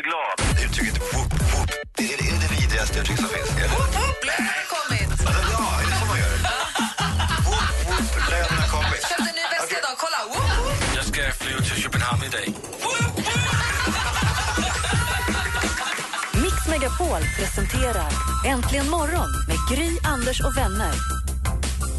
[0.00, 0.64] Så glad.
[0.64, 3.50] Uttrycket whoop whoop, det är, är det vidrigaste uttryck som finns.
[3.50, 5.10] Whoop whoop, lönen har kommit!
[5.54, 6.34] Ja, är det så man gör?
[7.48, 9.02] whoop whoop, lönen har kommit.
[9.08, 10.20] Köpte en ny väska idag, kolla!
[10.32, 10.96] Woop, woop.
[10.96, 12.46] Jag ska flyga till Köpenhamn idag.
[16.42, 18.10] Mix Megapol presenterar
[18.46, 21.19] Äntligen morgon med Gry, Anders och vänner.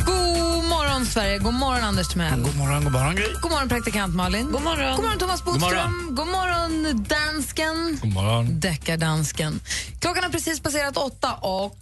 [0.05, 1.37] God morgon, Sverige!
[1.39, 2.41] God morgon, Anders Timell.
[2.41, 3.25] God morgon, god morgon, Gry.
[3.41, 4.51] God morgon, praktikant Malin.
[4.51, 6.07] God morgon, god morgon Thomas Bodström.
[6.15, 7.99] God morgon, dansken.
[8.01, 8.59] God morgon.
[8.59, 9.59] Deckardansken.
[9.99, 11.75] Klockan har precis passerat åtta och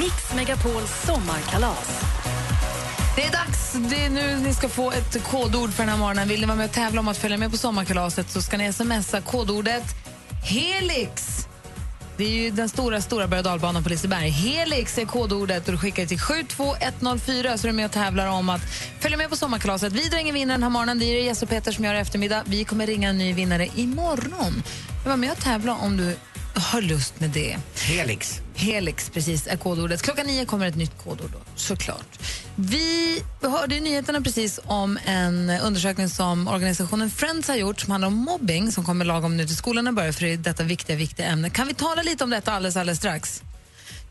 [0.00, 2.00] Mix Megapols sommarkalas.
[3.16, 3.72] det är dags.
[3.72, 6.28] Det är nu ni ska få ett kodord för den här morgonen.
[6.28, 8.72] Vill ni vara med och tävla om att följa med på sommarkalaset så ska ni
[8.72, 9.84] smsa kodordet
[10.42, 11.46] HELIX.
[12.16, 14.28] Det är ju den stora, stora berg och dalbanan på Liseberg.
[14.28, 18.26] Helix är kodordet och du skickar det till 72104 så är du med och tävlar
[18.26, 18.60] om att
[19.00, 19.92] följa med på sommarkalaset.
[19.92, 20.98] Vi drar ingen vinnare den här morgonen.
[20.98, 22.42] Det är det Jess och Peter som gör i eftermiddag.
[22.46, 24.62] Vi kommer ringa en ny vinnare imorgon.
[25.06, 26.16] Var med och tävla om du
[26.56, 27.58] har lust med det.
[27.80, 28.40] Helix.
[28.54, 30.02] Helix precis är kodordet.
[30.02, 32.18] Klockan nio kommer ett nytt kodord då, såklart.
[32.56, 38.08] Vi hörde i nyheterna precis om en undersökning som organisationen Friends har gjort som handlar
[38.08, 41.26] om mobbing som kommer lagom nu till skolorna börjar för det är detta viktiga, viktiga
[41.26, 41.50] ämne.
[41.50, 43.42] Kan vi tala lite om detta alldeles, alldeles strax?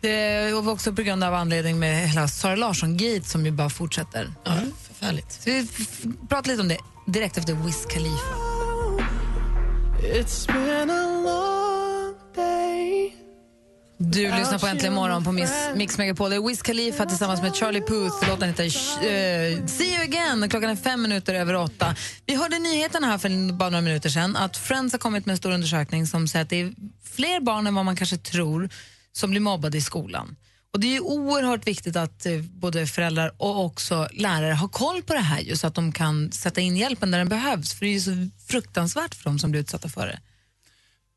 [0.01, 4.33] Det var också på grund av anledning med hela Sara Larsson-gate som ju bara fortsätter.
[4.43, 4.51] Ja,
[4.87, 5.31] förfärligt.
[5.31, 5.67] Så vi
[6.29, 8.35] pratar lite om det direkt efter Wiz Khalifa.
[13.97, 16.29] Du lyssnar på Äntligen morgon på Miss, Mix Megapol.
[16.29, 18.29] Det är Wiz Khalifa tillsammans med Charlie Puth.
[18.29, 20.49] Låten heter uh, See you again.
[20.49, 21.95] Klockan är fem minuter över åtta.
[22.25, 25.37] Vi hörde nyheterna här för bara några minuter sedan att Friends har kommit med en
[25.37, 26.73] stor undersökning som säger att det är
[27.03, 28.69] fler barn än vad man kanske tror
[29.11, 30.35] som blir mobbade i skolan.
[30.73, 35.13] Och Det är oerhört viktigt att eh, både föräldrar och också lärare har koll på
[35.13, 37.73] det här så att de kan sätta in hjälpen där den behövs.
[37.73, 40.19] För det är så fruktansvärt för dem som blir utsatta för det.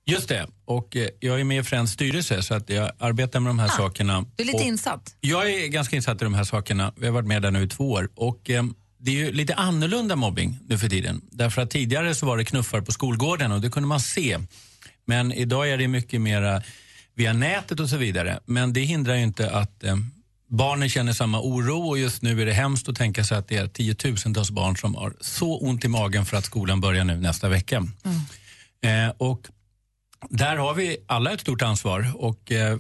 [0.08, 0.46] Just det.
[0.64, 3.68] Och eh, jag är med i Friends styrelse så att jag arbetar med de här
[3.68, 4.24] sakerna.
[4.36, 5.16] Du är lite och insatt.
[5.20, 6.92] Jag är ganska insatt i de här sakerna.
[6.96, 8.10] Vi har varit med där nu i två år.
[8.14, 8.64] Och, eh,
[9.00, 11.20] det är ju lite annorlunda mobbing nu för tiden.
[11.30, 14.38] Därför att tidigare så var det knuffar på skolgården och det kunde man se.
[15.04, 16.62] Men idag är det mycket mer
[17.14, 18.40] via nätet och så vidare.
[18.44, 19.96] Men det hindrar ju inte att eh,
[20.48, 23.56] barnen känner samma oro och just nu är det hemskt att tänka sig att det
[23.56, 27.48] är tiotusentals barn som har så ont i magen för att skolan börjar nu nästa
[27.48, 27.86] vecka.
[28.82, 29.48] Eh, och
[30.30, 32.78] där har vi alla ett stort ansvar och eh,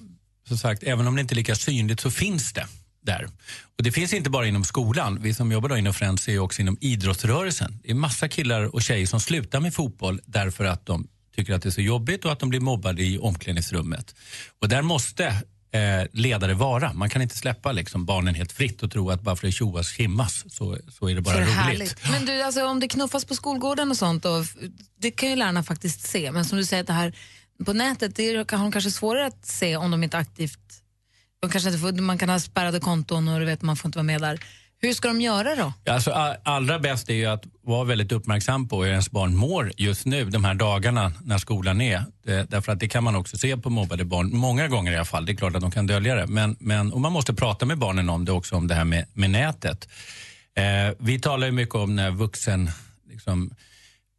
[0.48, 2.66] som sagt, även om det inte är lika synligt så finns det
[3.02, 3.28] där.
[3.76, 5.18] Och det finns inte bara inom skolan.
[5.22, 7.80] Vi som jobbar då inom Friends är också inom idrottsrörelsen.
[7.82, 11.62] Det är massa killar och tjejer som slutar med fotboll därför att de tycker att
[11.62, 14.14] det är så jobbigt och att de blir mobbade i omklädningsrummet.
[14.60, 16.92] Och där måste eh, ledare vara.
[16.92, 19.88] Man kan inte släppa liksom, barnen helt fritt och tro att bara för det tjoas
[19.88, 21.56] skimmas så, så är det bara Så det roligt.
[21.56, 22.10] härligt.
[22.10, 24.44] Men du, alltså, om det knuffas på skolgården och sånt, och,
[24.98, 26.32] det kan ju lärarna faktiskt se.
[26.32, 27.12] Men som du säger, att det här
[27.64, 30.58] på nätet, det har de kanske svårare att se om de inte aktivt...
[31.40, 33.98] De kanske inte får, man kan ha spärrade konton och du vet, man får inte
[33.98, 34.40] vara med där.
[34.80, 35.92] Hur ska de göra då?
[35.92, 36.10] Alltså,
[36.42, 40.24] allra bäst är ju att vara väldigt uppmärksam på hur ens barn mår just nu,
[40.24, 42.04] de här dagarna när skolan är.
[42.24, 45.04] Det, därför att det kan man också se på mobbade barn, många gånger i alla
[45.04, 45.26] fall.
[45.26, 46.26] Det är klart att de kan dölja det.
[46.26, 49.06] Men, men, och man måste prata med barnen om det också, om det här med,
[49.12, 49.88] med nätet.
[50.54, 52.70] Eh, vi talar ju mycket om när vuxen...
[53.10, 53.50] Liksom,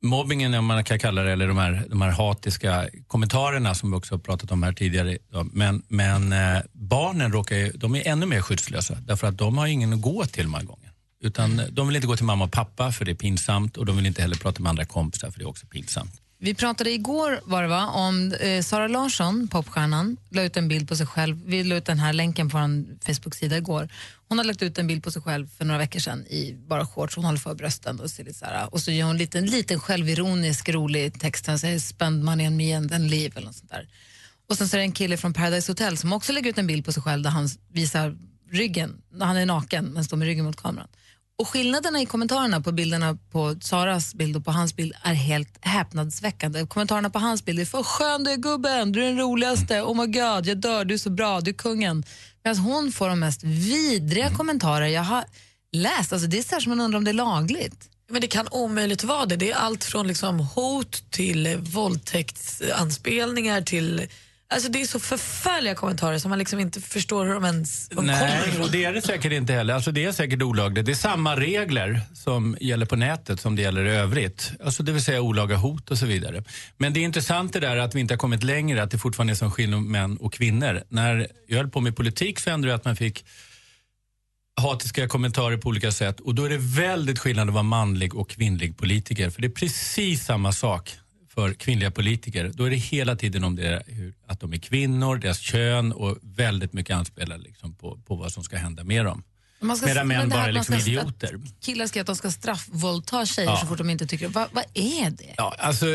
[0.01, 3.97] mobbingen, om man kan kalla det, eller de här, de här hatiska kommentarerna som vi
[3.97, 5.17] också har pratat om här tidigare.
[5.51, 9.67] Men, men eh, barnen råkar ju, de är ännu mer skyddslösa därför att de har
[9.67, 10.91] ingen att gå till de här gången.
[11.21, 13.95] Utan de vill inte gå till mamma och pappa för det är pinsamt och de
[13.95, 16.21] vill inte heller prata med andra kompisar för det är också pinsamt.
[16.41, 20.87] Vi pratade igår var det va, om eh, Sara Larsson, popstjärnan, la ut en bild
[20.87, 21.41] på sig själv.
[21.45, 23.89] Vi la ut den här länken på vår Facebook-sida igår.
[24.27, 26.87] Hon har lagt ut en bild på sig själv för några veckor sedan i bara
[26.87, 27.15] shorts.
[27.15, 29.45] Hon håller för brösten och, ser lite så här, och så gör hon en liten,
[29.45, 31.47] liten självironisk rolig text.
[31.47, 33.87] Hon säger “spend money on me and then leave” eller något sånt där.
[34.49, 36.67] Och sen så är det en kille från Paradise Hotel som också lägger ut en
[36.67, 38.17] bild på sig själv där han visar
[38.51, 40.87] ryggen, han är naken men står med ryggen mot kameran.
[41.39, 45.57] Och skillnaderna i kommentarerna på bilderna på Saras bild och på hans bild är helt
[45.61, 46.65] häpnadsväckande.
[46.65, 49.95] Kommentarerna på hans bild är för skön du är gubben, du är den roligaste, oh
[49.95, 52.03] my god, jag dör, du är så bra, du är kungen.
[52.43, 55.23] Medan hon får de mest vidriga kommentarer jag har
[55.71, 56.13] läst.
[56.13, 57.89] Alltså det är så här som man undrar om det är lagligt.
[58.09, 59.35] Men det kan omöjligt vara det.
[59.35, 64.07] Det är allt från liksom hot till våldtäktsanspelningar till...
[64.51, 67.95] Alltså det är så förfärliga kommentarer som man liksom inte förstår hur de ens de
[67.95, 69.73] kommer Nej, och det är det säkert inte heller.
[69.73, 70.85] Alltså det är säkert olagligt.
[70.85, 74.51] Det är samma regler som gäller på nätet som det gäller i övrigt.
[74.63, 76.43] Alltså det vill säga olaga hot och så vidare.
[76.77, 79.33] Men det är intressant det där att vi inte har kommit längre, att det fortfarande
[79.33, 80.83] är som skillnad män och kvinnor.
[80.89, 83.25] När jag höll på med politik så hände det att man fick
[84.61, 88.29] hatiska kommentarer på olika sätt och då är det väldigt skillnad att vara manlig och
[88.29, 89.29] kvinnlig politiker.
[89.29, 90.97] För det är precis samma sak
[91.39, 92.51] för kvinnliga politiker.
[92.53, 96.17] Då är det hela tiden om det, hur, att de är kvinnor, deras kön och
[96.21, 99.23] väldigt mycket anspelar liksom på, på vad som ska hända med dem.
[99.61, 101.39] Man ska- Medan män bara är liksom ska- idioter.
[101.61, 103.57] Killar ska att de ska straffvåldta tjejer Ja.
[103.57, 105.33] så fort de inte tycker Vad vad är det?
[105.37, 105.85] Ja, alltså,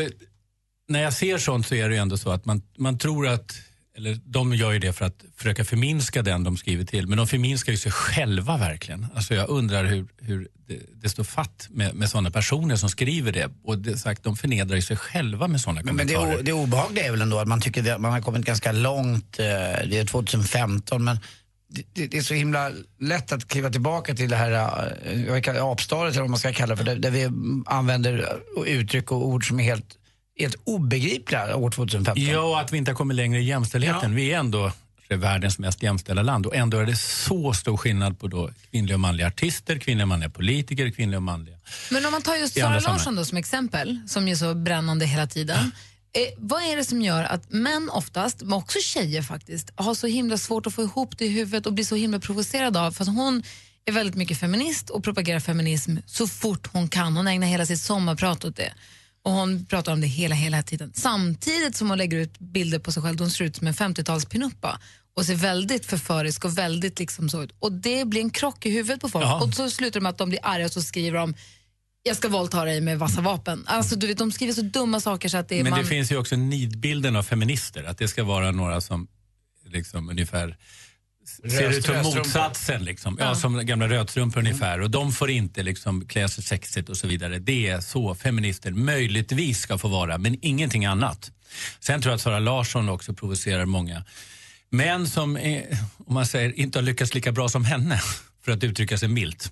[0.87, 3.55] när jag ser sånt så är det ju ändå så att man, man tror att,
[3.97, 7.27] eller de gör ju det för att försöka förminska den de skriver till, men de
[7.27, 9.07] förminskar ju sig själva verkligen.
[9.15, 13.31] Alltså jag undrar hur, hur det, det står fatt med, med sådana personer som skriver
[13.31, 13.51] det.
[13.63, 16.43] Och det sagt, de förnedrar ju sig själva med sådana Men, men det, kommentarer.
[16.43, 19.45] det obehagliga är väl ändå att man tycker att man har kommit ganska långt, eh,
[19.89, 21.19] det är 2015 men
[21.67, 24.51] det, det, är så himla lätt att kliva tillbaka till det här
[25.51, 27.29] eh, apstadiet eller vad man ska kalla det för, där, där vi
[27.65, 29.97] använder uttryck och ord som är helt,
[30.37, 32.23] helt obegripliga år 2015.
[32.23, 34.15] Ja, och att vi inte har kommit längre i jämställdheten.
[34.15, 34.71] Vi är ändå
[35.09, 38.99] världens mest jämställda land och ändå är det så stor skillnad på då kvinnliga och
[38.99, 41.55] manliga artister, kvinnliga och manliga politiker, kvinnliga och manliga.
[41.91, 45.27] Men om man tar just Sara Larsson då som exempel, som är så brännande hela
[45.27, 45.71] tiden.
[46.13, 50.07] Eh, vad är det som gör att män oftast, men också tjejer faktiskt, har så
[50.07, 53.03] himla svårt att få ihop det i huvudet och blir så himla provocerade av, för
[53.03, 53.43] att hon
[53.85, 57.17] är väldigt mycket feminist och propagerar feminism så fort hon kan.
[57.17, 58.73] Hon ägnar hela sitt sommarprat åt det.
[59.25, 60.91] Och hon pratar om det hela, hela tiden.
[60.95, 64.77] Samtidigt som hon lägger ut bilder på sig själv, hon ser ut som en 50-talspinuppa
[65.15, 67.51] och ser väldigt förförisk och väldigt liksom så ut.
[67.59, 69.25] Och det blir en krock i huvudet på folk.
[69.25, 69.43] Ja.
[69.43, 71.33] Och så slutar det med att de blir arga och så skriver de
[72.03, 73.63] jag ska våldta dig med vassa vapen.
[73.67, 75.79] Alltså, du vet, de skriver så dumma saker så att det Men man...
[75.79, 79.07] det finns ju också nidbilden av feminister, att det ska vara några som
[79.65, 80.57] liksom ungefär
[81.29, 82.83] ser ut som motsatsen.
[82.83, 83.17] Liksom.
[83.19, 83.35] Ja.
[83.35, 84.81] som gamla rödstrumpor ungefär.
[84.81, 87.39] Och de får inte liksom klä sig sexigt och så vidare.
[87.39, 91.31] Det är så feminister möjligtvis ska få vara, men ingenting annat.
[91.79, 94.03] Sen tror jag att Sara Larsson också provocerar många
[94.69, 98.01] män som, är, om man säger, inte har lyckats lika bra som henne.
[98.45, 99.51] För att uttrycka sig milt.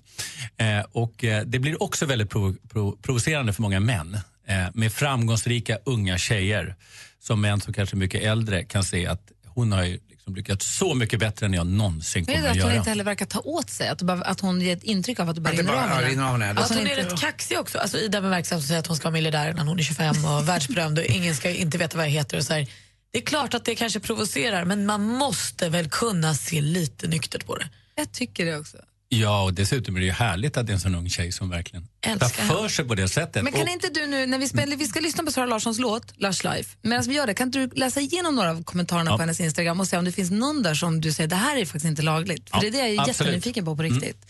[0.56, 4.18] Eh, och eh, det blir också väldigt provo- provo- provocerande för många män.
[4.46, 6.76] Eh, med framgångsrika unga tjejer.
[7.20, 10.76] Som män som kanske är mycket äldre kan se att hon har ju liksom lyckats
[10.76, 12.74] så mycket bättre än jag någonsin kommer att att hon göra.
[12.76, 15.34] inte heller verkar ta åt sig, att, bara, att hon ger ett intryck av att
[15.34, 16.44] du bara Att det rinner bara- av henne.
[16.44, 16.50] henne.
[16.50, 18.96] Att Alltså, hon är rätt kaxig också, alltså, i den bemärkelsen att säga att hon
[18.96, 22.06] ska vara miljardär när hon är 25 och världsberömd och ingen ska inte veta vad
[22.06, 22.36] jag heter.
[22.36, 22.66] Och så här.
[23.12, 27.46] Det är klart att det kanske provocerar men man måste väl kunna se lite nyktert
[27.46, 27.68] på det.
[27.94, 28.76] Jag tycker det också.
[29.20, 31.50] Ja, och dessutom är det ju härligt att det är en sån ung tjej som
[31.50, 31.88] verkligen
[32.18, 33.42] tar för sig på det sättet.
[33.44, 35.78] Men kan Och- inte du nu, när vi, spelar, vi ska lyssna på Sara Larssons
[35.78, 39.10] låt, Lush Life, medan vi gör det, kan inte du läsa igenom några av kommentarerna
[39.10, 39.16] Ja.
[39.16, 41.56] på hennes Instagram och se om det finns någon där som du säger, det här
[41.56, 42.50] är faktiskt inte lagligt.
[42.50, 43.18] För Ja, det är det jag är absolut.
[43.18, 44.26] jättenyfiken på på riktigt.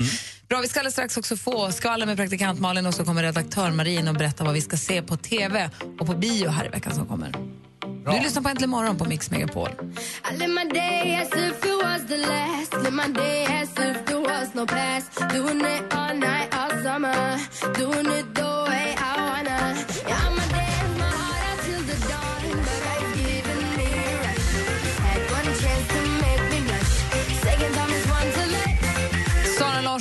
[0.49, 3.71] Bra, vi ska alldeles strax också få skvaller med praktikant Malin och så kommer redaktör
[3.71, 5.71] Marie in och berätta vad vi ska se på TV
[6.01, 7.33] och på bio här i veckan som kommer.
[8.05, 9.71] Du lyssnar på Äntligen morgon på Mix Megapol.
[10.33, 10.47] I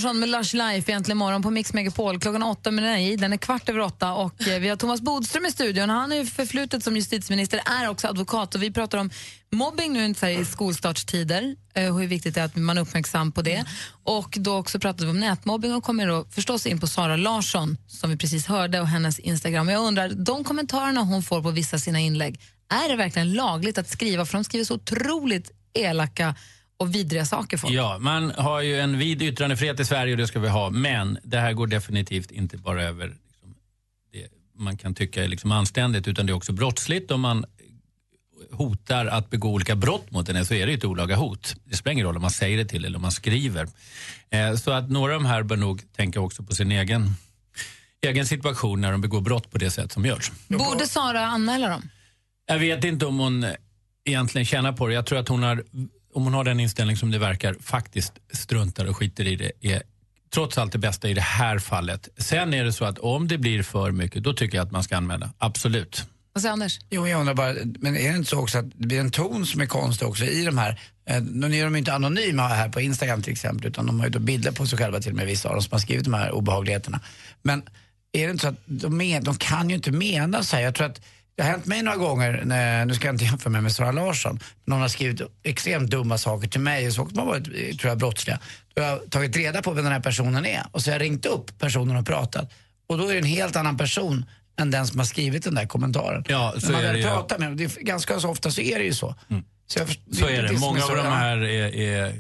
[0.04, 2.20] Larsson med Lush Life egentligen morgon på Mix Megapol.
[2.20, 5.46] Klockan åtta med nej, den är kvart över åtta och eh, vi har Thomas Bodström
[5.46, 5.90] i studion.
[5.90, 9.10] Han är förflutet som justitieminister, är också advokat och vi pratar om
[9.52, 12.82] mobbing nu så här, i skolstartstider eh, och hur viktigt det är att man är
[12.82, 13.66] uppmärksam på det.
[14.04, 17.78] Och då också pratade vi om nätmobbing och kommer då förstås in på Sara Larsson
[17.88, 19.70] som vi precis hörde och hennes Instagram.
[19.70, 22.40] Jag undrar, de kommentarerna hon får på vissa sina inlägg,
[22.86, 24.26] är det verkligen lagligt att skriva?
[24.26, 26.36] För de skriver så otroligt elaka
[26.84, 27.74] och vidriga saker folk.
[27.74, 30.70] Ja, man har ju en vid yttrandefrihet i Sverige och det ska vi ha.
[30.70, 33.56] Men det här går definitivt inte bara över liksom,
[34.14, 37.46] det man kan tycka är liksom anständigt utan det är också brottsligt om man
[38.52, 41.56] hotar att begå olika brott mot henne så är det ju ett olaga hot.
[41.64, 43.68] Det spelar ingen roll om man säger det till eller om man skriver.
[44.30, 47.16] Eh, så att några av de här bör nog tänka också på sin egen,
[48.02, 50.32] egen situation när de begår brott på det sätt som görs.
[50.48, 51.90] Borde Sara anmäla dem?
[52.46, 53.46] Jag vet inte om hon
[54.06, 54.94] egentligen tjänar på det.
[54.94, 55.64] Jag tror att hon har,
[56.14, 59.52] om hon har den inställning som det verkar, faktiskt struntar och skiter i det.
[59.62, 59.84] Är
[60.34, 62.10] trots allt det bästa i det här fallet.
[62.18, 64.84] Sen är det så att om det blir för mycket, då tycker jag att man
[64.84, 65.30] ska anmäla.
[65.38, 66.08] Absolut.
[66.34, 66.80] Vad säger Anders?
[66.90, 69.46] Jo, jag undrar bara, men är det inte så också att det blir en ton
[69.46, 70.80] som är konstig också i de här,
[71.10, 74.08] eh, nu är de ju inte anonyma här på Instagram till exempel, utan de har
[74.08, 76.04] ju då bilder på sig själva till och med vissa av dem som har skrivit
[76.04, 77.00] de här obehagligheterna.
[77.42, 77.64] Men
[78.12, 80.64] är det inte så att de, men, de kan ju inte mena så här.
[80.64, 81.02] Jag tror att
[81.36, 83.92] det har hänt mig några gånger, när, nu ska jag inte jämföra mig med Sara
[83.92, 87.98] Larsson, någon har skrivit extremt dumma saker till mig, så som har varit, tror jag,
[87.98, 88.40] brottsliga.
[88.74, 91.02] Då har jag tagit reda på vem den här personen är och så har jag
[91.02, 92.52] ringt upp personen och pratat.
[92.88, 94.26] Och då är det en helt annan person
[94.60, 96.24] än den som har skrivit den där kommentaren.
[96.28, 98.80] Ja, så När man är väl det pratar med dem, ganska så ofta så är
[98.80, 99.16] det ju så.
[99.68, 100.60] Så, jag, Så är det.
[100.60, 101.12] Många av de ja.
[101.12, 102.16] här är, är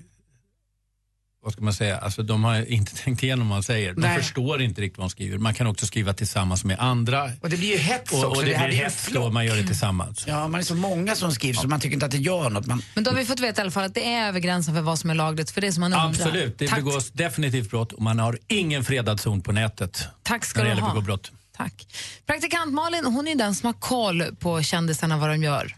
[1.44, 3.94] vad ska man säga, alltså de har inte tänkt igenom vad man säger.
[3.94, 4.18] De Nej.
[4.18, 5.38] förstår inte riktigt vad de skriver.
[5.38, 7.32] Man kan också skriva tillsammans med andra.
[7.42, 8.28] Och det blir ju hets Och, också.
[8.30, 10.24] och det, Det här blir hets då man gör det tillsammans.
[10.28, 12.66] Ja, man är så många som skriver så man tycker inte att det gör något.
[12.66, 14.74] Man, Men då har vi fått veta i alla fall att det är över gränsen
[14.76, 16.10] för vad som är lagligt, för det som man undrar.
[16.10, 20.08] Absolut, det Tack, begås definitivt brott och man har ingen fredad zon på nätet.
[20.24, 21.02] tack ska när det du gäller ha.
[21.02, 21.32] brott.
[21.58, 21.88] Tack.
[22.26, 25.76] Praktikant Malin, hon är den som har koll på kändisarna, vad de gör.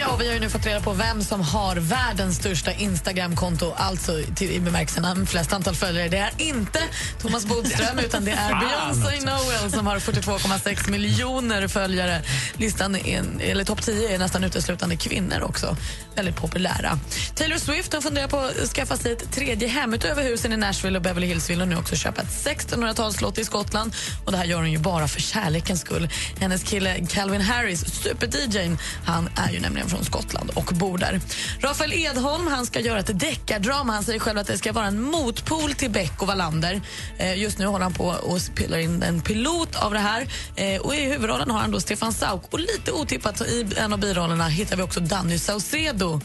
[0.00, 4.50] Ja, vi har nu fått reda på vem som har världens största Instagramkonto, alltså till,
[4.50, 6.08] i bemärkelsen flest antal följare.
[6.08, 6.78] Det är inte
[7.18, 12.22] Thomas Bodström, utan det är Beyoncé Noel som har 42,6 miljoner följare.
[12.56, 15.76] Listan, är, eller topp 10 är nästan uteslutande kvinnor också.
[16.16, 16.98] Väldigt populära.
[17.34, 20.98] Taylor Swift hon funderar på att skaffa sig ett tredje hem utöver husen i Nashville
[20.98, 23.94] och Beverly Hills vill hon nu också köpa ett 1600-talsslott i Skottland.
[24.24, 26.08] Och Det här gör hon ju bara för kärlekens skull.
[26.40, 28.78] Hennes kille Calvin Harris, för DJn.
[29.04, 31.20] han är ju nämligen från Skottland och bor där.
[31.60, 33.92] Rafael Edholm han ska göra ett deckardrama.
[33.92, 36.80] Han säger själv att det ska vara en motpol till Beck och Wallander.
[37.18, 40.26] Eh, just nu håller han på och spelar in en pilot av det här.
[40.56, 42.42] Eh, och I huvudrollen har han då Stefan Sauk.
[42.50, 46.20] Och lite otippat så i en av birollerna hittar vi också Danny Saucedo.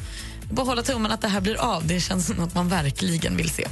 [0.50, 1.88] Bara hålla tummen att det här blir av.
[1.88, 3.68] Det känns som att man verkligen vill se.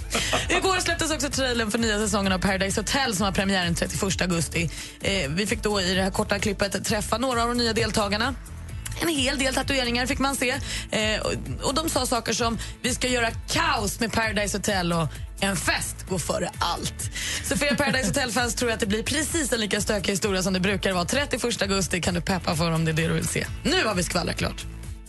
[0.50, 4.22] Igår släpptes också trailern för nya säsongen av Paradise Hotel som har premiär den 31
[4.22, 4.70] augusti.
[5.02, 8.36] Eh, vi fick då i det här korta klippet träffa några av de nya deltagarna.
[9.02, 10.50] En hel del tatueringar fick man se.
[10.92, 15.08] Eh, och, och De sa saker som vi ska göra kaos med Paradise Hotel och
[15.40, 17.12] en fest går före allt.
[17.44, 20.44] Så för er Paradise Hotel-fans tror jag att det blir precis en lika stökig historia
[20.44, 21.06] som det brukar vara.
[21.06, 23.46] 31 augusti kan du peppa för om det är det du vill se.
[23.64, 24.66] Nu har vi skvallrat klart.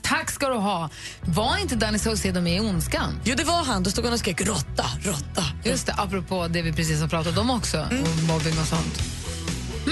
[0.08, 0.90] Tack ska du ha.
[1.24, 3.20] Var inte Danny Saucedo med i Ondskan?
[3.24, 3.82] Jo, det var han.
[3.82, 5.44] Då stod han och skrek råtta, råtta.
[5.64, 9.02] Just det, apropå det vi precis har pratat om också, och mobbing och sånt.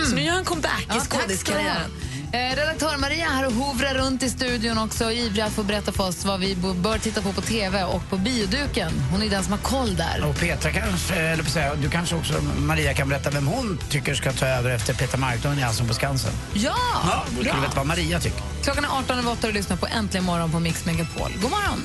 [0.09, 1.01] Så nu gör han comeback i Ja, ha.
[1.01, 1.91] skådiskarriären.
[2.33, 6.05] Eh, redaktör Maria här och hovrar runt i studion också, ivrig att få berätta för
[6.09, 8.93] oss vad vi bör titta på på TV och på bioduken.
[9.13, 10.25] Hon är den som har koll där.
[10.29, 14.33] och Petra kanske, eller säga, du kanske också, Maria kan berätta vem hon tycker ska
[14.33, 16.33] ta över efter Peter Marklund i Allsång på Skansen.
[16.55, 16.75] Ja,
[17.11, 17.61] Ja, du bra.
[17.61, 18.43] veta vad Maria tycker?
[18.63, 21.31] Klockan är 18 över 8 och du lyssnar på Äntligen morgon på Mix Megapol.
[21.43, 21.83] God morgon!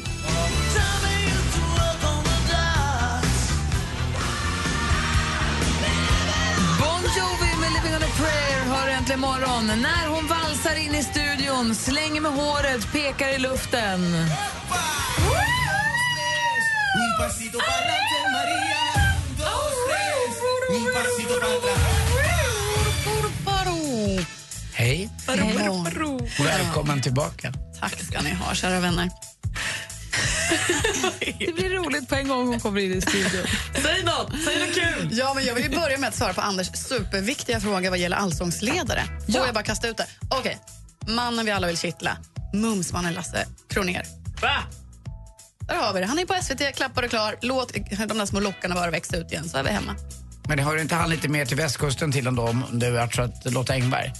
[6.81, 9.65] Bon Jovi med Living on a prayer hör Äntligen morgon.
[9.67, 14.01] När hon valsar in i studion, slänger med håret, pekar i luften.
[24.73, 25.09] Hej.
[26.39, 27.53] Välkommen tillbaka.
[27.79, 29.09] Tack ska ni ha, kära vänner.
[31.39, 33.47] Det blir roligt på en gång hon kommer in i studion.
[33.83, 34.31] Säg något!
[34.45, 35.09] Säg något kul!
[35.11, 38.17] Ja, men jag vill ju börja med att svara på Anders superviktiga fråga vad gäller
[38.17, 39.03] allsångsledare.
[39.27, 39.39] Ja.
[39.39, 40.05] Får jag bara kasta ut det?
[40.29, 40.59] Okej,
[41.07, 42.17] mannen vi alla vill kittla.
[42.53, 44.05] Mumsmannen Lasse Kronér.
[44.41, 44.63] Va?
[45.59, 46.05] Där har vi det.
[46.05, 47.35] Han är på SVT, klappar och klar.
[47.41, 49.95] Låt de där små lockarna bara växa ut igen, så är vi hemma.
[50.47, 53.53] Men har du inte han lite mer till västkusten till ändå om du har att
[53.53, 54.13] Lotta Engberg?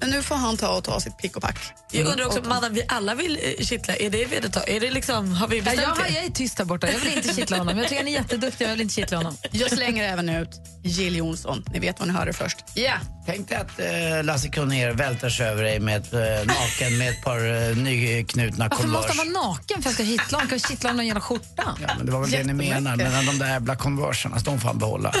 [0.00, 1.58] Men nu får han ta och ta sitt pick och pack.
[1.92, 4.68] Jag undrar också, mannen vi alla vill eh, kittla, är det vedertaget?
[4.68, 6.14] Är det liksom, har vi Ja, bestämt jag, har- det?
[6.14, 6.92] jag är tyst där borta.
[6.92, 7.78] Jag vill inte kittla honom.
[7.78, 8.64] Jag tycker han är jätteduktig.
[8.64, 9.36] Jag vill inte kittla honom.
[9.50, 10.50] Jag slänger även ut
[10.84, 11.64] Jill Johnson.
[11.72, 12.56] Ni vet vad ni hörde först.
[12.74, 12.92] Ja,
[13.26, 17.08] Tänk dig att eh, Lasse Kronér välter sig över dig med ett, eh, naken med
[17.10, 20.48] ett par eh, nyknutna Varför måste han vara naken för att jag ska honom?
[20.48, 21.76] Kan jag kittla honom i någon jävla skjorta?
[21.82, 24.68] Ja, men det var väl det ni menar, men de där jävla Converserna, de får
[24.68, 25.14] han behålla.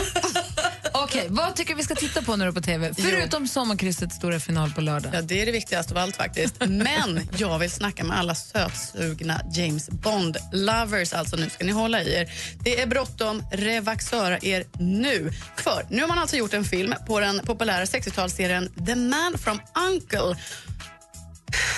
[0.92, 2.94] Okej, vad tycker vi ska titta på nu på TV?
[2.98, 5.12] Förutom sommarkrysset stora final på lördag.
[5.14, 6.54] Ja, det är det viktigaste av allt faktiskt.
[6.60, 11.14] Men jag vill snacka med alla sötsugna James Bond-lovers.
[11.14, 12.30] Alltså nu ska ni hålla i er.
[12.60, 13.42] Det är bråttom.
[13.52, 15.32] Revaxöra er nu.
[15.56, 19.60] För nu har man alltså gjort en film på den populära 60-talsserien The Man from
[19.88, 20.36] Uncle.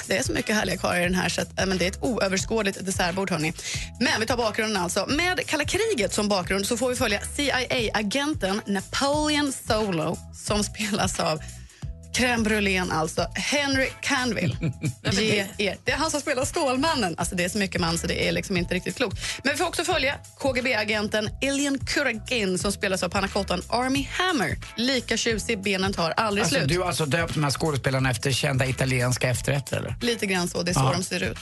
[0.06, 2.02] Det är så mycket härliga karlar i den här så att, men det är ett
[2.02, 3.30] oöverskådligt dessertbord.
[3.30, 3.52] Hörrni.
[4.00, 5.06] Men vi tar bakgrunden alltså.
[5.06, 11.40] Med kalla kriget som bakgrund så får vi följa CIA-agenten Napoleon Solo som spelas av
[12.18, 13.26] crème brûlén alltså.
[13.34, 14.56] Henry Canville.
[15.12, 15.76] Ge er.
[15.84, 17.14] Det är han som spelar Stålmannen.
[17.18, 19.18] Alltså det är så mycket man så det är liksom inte riktigt klokt.
[19.44, 24.56] Men vi får också följa KGB-agenten Ilian Kuragin som spelas av panacottan Army Hammer.
[24.76, 26.68] Lika tjusig, benen tar aldrig Alltså, slut.
[26.68, 29.94] du har alltså döpt de här skådespelarna efter kända italienska efterrätter eller?
[30.00, 30.92] Lite grann så, det är så Ja.
[30.92, 31.38] de ser ut.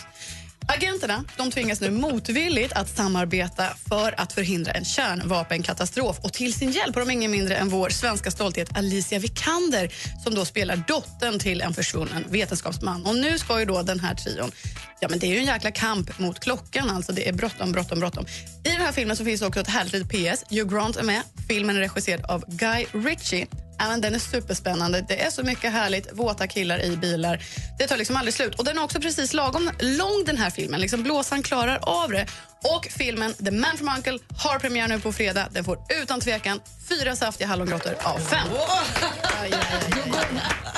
[0.69, 6.19] Agenterna de tvingas nu motvilligt att samarbeta för att förhindra en kärnvapenkatastrof.
[6.23, 9.93] Och till sin hjälp har de ingen mindre än vår svenska stolthet Alicia Vikander
[10.25, 13.07] som då spelar dottern till en försvunnen vetenskapsman.
[13.07, 14.51] Och nu ska ju då den här trion
[15.01, 16.91] Ja, men det är ju en jäkla kamp mot klockan.
[16.91, 18.27] Alltså det är bråttom, bråttom, bråttom.
[18.65, 20.45] I den här filmen så finns också ett härligt litet PS.
[20.51, 21.23] Hugh Grant är med.
[21.49, 23.47] Filmen är regisserad av Guy Ritchie.
[23.79, 25.05] Även den är superspännande.
[25.09, 26.09] Det är så mycket härligt.
[26.13, 27.43] Våta killar i bilar.
[27.79, 28.55] Det tar liksom aldrig slut.
[28.55, 30.81] Och Den är också precis lagom lång, den här filmen.
[30.81, 32.27] Liksom blåsan klarar av det.
[32.65, 35.49] Och filmen The Man from Uncle har premiär nu på fredag.
[35.51, 38.49] Den får utan tvekan fyra saftiga hallongrottor av fem.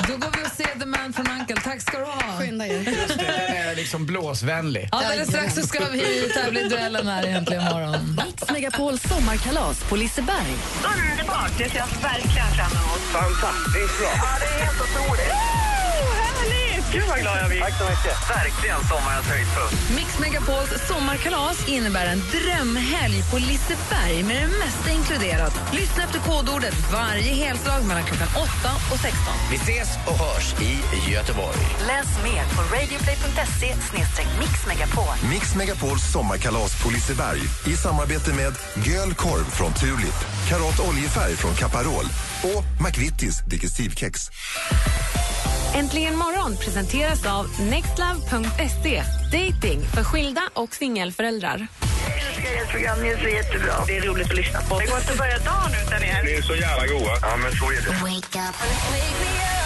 [0.08, 1.56] Då går vi och ser The Man from Uncle.
[1.64, 2.38] Tack ska du ha.
[2.38, 2.84] Skynda er.
[3.16, 4.88] Den är liksom blåsvänlig.
[4.92, 8.20] Alldeles strax så ska vi tävla i duellen här egentligen imorgon.
[8.26, 10.54] Mix Megapols sommarkalas på Liseberg.
[10.84, 11.58] Underbart!
[11.58, 13.00] Det ser jag verkligen fram emot.
[13.12, 14.10] Fantastiskt bra.
[14.14, 15.67] Ja, det är helt otroligt.
[16.92, 17.60] Gud vad glad jag blir.
[17.60, 18.14] Tack så mycket.
[18.30, 19.74] Verkligen sommarens höjdpunkt.
[19.96, 25.54] Mix Megapols sommarkalas innebär en drömhelg på Liseberg med det mesta inkluderat.
[25.72, 28.42] Lyssna efter kodordet varje helslag mellan klockan 8
[28.92, 29.34] och 16.
[29.50, 30.72] Vi ses och hörs i
[31.12, 31.62] Göteborg.
[31.90, 33.70] Läs mer på radioplay.se
[34.40, 35.14] mixmegapol.
[35.30, 38.52] Mix Megapols sommarkalas på Liseberg i samarbete med
[38.86, 40.18] Göl korv från Tulip,
[40.48, 42.04] Karat oljefärg från Caparol
[42.42, 44.30] och McVittys Digestivkex.
[45.74, 49.02] Äntligen morgon presenteras av nextlove.se.
[49.32, 51.66] Dating för skilda och singelföräldrar.
[52.06, 53.02] Jag älskar ert program.
[53.02, 53.74] Ni är så jättebra.
[53.86, 54.78] Det är roligt att lyssna på.
[54.78, 56.22] Det går inte att börja dagen utan er.
[56.24, 57.18] Ni är så jävla goa.
[57.22, 59.57] Ja, men så är det.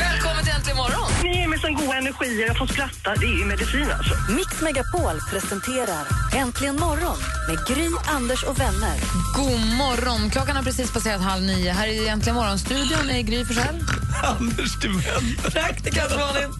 [0.00, 1.10] Välkommen till Äntligen morgon!
[1.22, 2.44] Ni ger mig sån god energi.
[2.48, 3.14] Jag får skratta.
[3.20, 4.14] Det är ju medicin alltså.
[4.32, 6.04] Mix Megapol presenterar
[6.36, 8.96] Äntligen morgon med Gry, Anders och vänner.
[9.36, 10.30] God morgon!
[10.30, 11.72] Klockan har precis passerat halv nio.
[11.72, 13.78] Här i Äntligen morgon-studion är Gry Forssell.
[14.22, 15.36] Anders, du vän.
[15.52, 16.50] Praktikant Malin.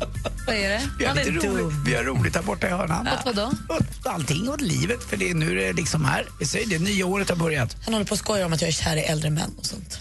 [0.46, 0.80] Vad är det?
[0.98, 3.08] Vi har, är lite roligt, vi har roligt här borta i hörnan.
[3.08, 3.52] Åt vadå?
[3.68, 6.26] Åt allting åt livet, för det, nu är det liksom här.
[6.38, 7.76] Vi säger det, nya året har börjat.
[7.84, 9.98] Han håller på att skoja om att jag är kär i äldre män och sånt.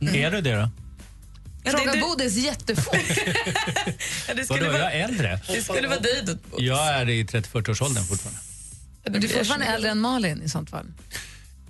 [0.00, 0.70] Är du det då?
[1.70, 2.94] Fråga det- Bodis jättefort.
[4.48, 5.40] Vadå, jag är äldre?
[5.48, 6.32] Det skulle vara dig då.
[6.58, 8.40] Jag är i 30-40-årsåldern fortfarande.
[9.04, 10.86] Men du är fortfarande äldre än Malin i sånt fall.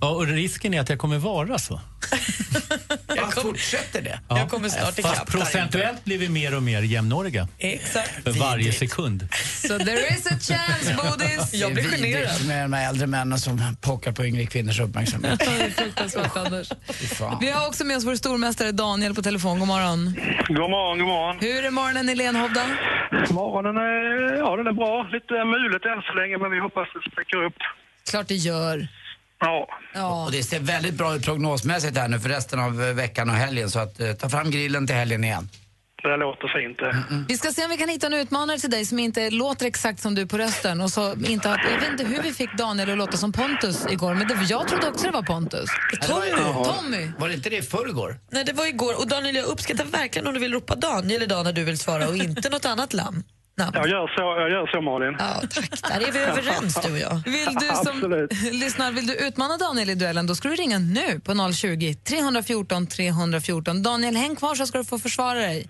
[0.01, 1.81] Ja, och risken är att jag kommer vara så.
[3.15, 4.19] Jag fortsätter det.
[4.29, 4.37] Ja.
[4.39, 5.31] Jag kommer snart Fast ikapp.
[5.31, 8.23] procentuellt blir vi mer och mer jämnåriga Exakt.
[8.23, 9.27] för varje sekund.
[9.67, 11.53] So there is a chance, Bodis.
[11.61, 12.47] Jag blir generad.
[12.47, 15.43] med de här äldre männen som pockar på yngre kvinnors uppmärksamhet.
[15.75, 16.69] Fruktansvärt, Anders.
[17.41, 19.59] Vi har också med oss vår stormästare Daniel på telefon.
[19.59, 20.13] God morgon.
[20.47, 21.37] God morgon, god morgon.
[21.39, 22.65] Hur är morgonen i Lenhovda?
[23.29, 25.03] Morgonen är, ja, den är bra.
[25.11, 27.57] Lite mulet än så länge, men vi hoppas det spricker upp.
[28.09, 28.87] Klart det gör.
[29.39, 29.67] Ja.
[29.93, 30.25] Ja.
[30.25, 33.35] Och det ser väldigt bra ut prognosmässigt här nu för resten av eh, veckan och
[33.35, 33.69] helgen.
[33.69, 35.49] Så att, eh, ta fram grillen till helgen igen.
[36.03, 37.25] Det låter fint det.
[37.27, 39.99] Vi ska se om vi kan hitta en utmanare till dig som inte låter exakt
[39.99, 40.81] som du på rösten.
[40.81, 43.85] Och så inte har, jag vet inte hur vi fick Daniel att låta som Pontus
[43.89, 45.69] igår, men det, jag trodde också det var Pontus.
[46.01, 46.29] Tommy.
[46.65, 47.11] Tommy!
[47.17, 48.19] Var det inte det i förrgår?
[48.31, 48.99] Nej, det var igår.
[48.99, 52.07] Och Daniel, jag uppskattar verkligen om du vill ropa Daniel idag när du vill svara
[52.07, 53.23] och inte något annat namn.
[53.59, 53.71] Namn.
[53.73, 55.15] Jag gör så, jag gör så Malin.
[55.19, 55.81] Ja, tack.
[55.89, 57.15] Där är vi överens du och jag.
[57.25, 58.31] Vill du som Absolut.
[58.63, 62.87] lyssnar, vill du utmana Daniel i duellen, då ska du ringa nu på 020 314
[62.87, 63.83] 314.
[63.83, 65.69] Daniel, häng kvar så ska du få försvara dig.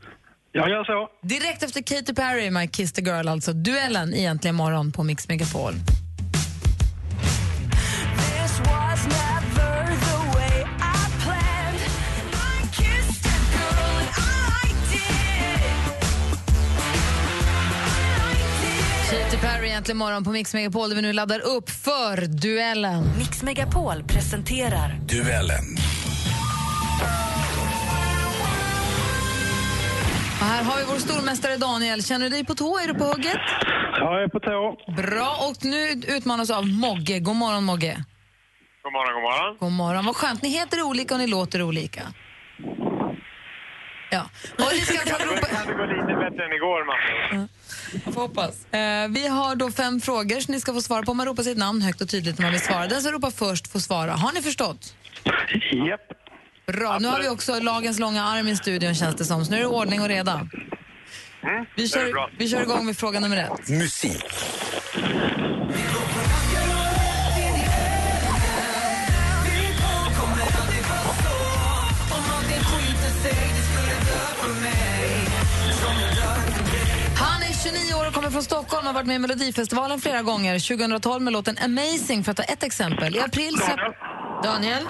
[0.52, 1.28] Jag gör så.
[1.28, 5.74] Direkt efter Katy Perry, My Kiss the Girl, alltså duellen egentligen morgon på Mix Megapol.
[19.80, 23.04] Egentligen morgon på Mix Megapol där vi nu laddar upp för duellen.
[23.18, 25.66] Mix Megapol presenterar Duellen.
[30.40, 32.04] Och här har vi vår stormästare Daniel.
[32.04, 32.78] Känner du dig på tå?
[32.78, 33.38] Är du på hugget?
[34.00, 34.92] Jag är på tå.
[35.02, 37.20] Bra, och nu utmanas av Mogge.
[37.20, 38.04] God morgon Mogge.
[38.84, 39.58] God morgon, god morgon.
[39.60, 40.06] God morgon.
[40.06, 40.42] Vad skönt.
[40.42, 42.02] Ni heter olika och ni låter olika.
[44.12, 44.22] Ja.
[44.52, 45.48] Och ni ska få ropa...
[45.48, 47.48] Kan det gå lite bättre än igår, Martin?
[48.06, 48.74] Jag får hoppas.
[48.74, 51.14] Eh, vi har då fem frågor som ni ska få svara på.
[51.14, 52.88] Man ropar sitt namn högt och tydligt när man vill svara.
[52.88, 54.12] Den som ropar först får svara.
[54.12, 54.94] Har ni förstått?
[55.88, 56.02] Japp.
[56.78, 56.98] Bra.
[57.00, 59.46] Nu har vi också lagens långa arm i studion känns det som.
[59.46, 60.32] Så nu är det ordning och reda.
[61.44, 63.70] Mm, Vi kör, vi kör igång med fråga nummer ett.
[63.70, 64.24] Musik.
[77.70, 80.60] 29 år och kommer från Stockholm och har varit med i Melodifestivalen flera gånger.
[80.60, 83.16] 2012 med låten Amazing för att ta ett exempel.
[83.16, 83.58] I april.
[84.44, 84.84] Daniel?
[84.84, 84.90] Uh,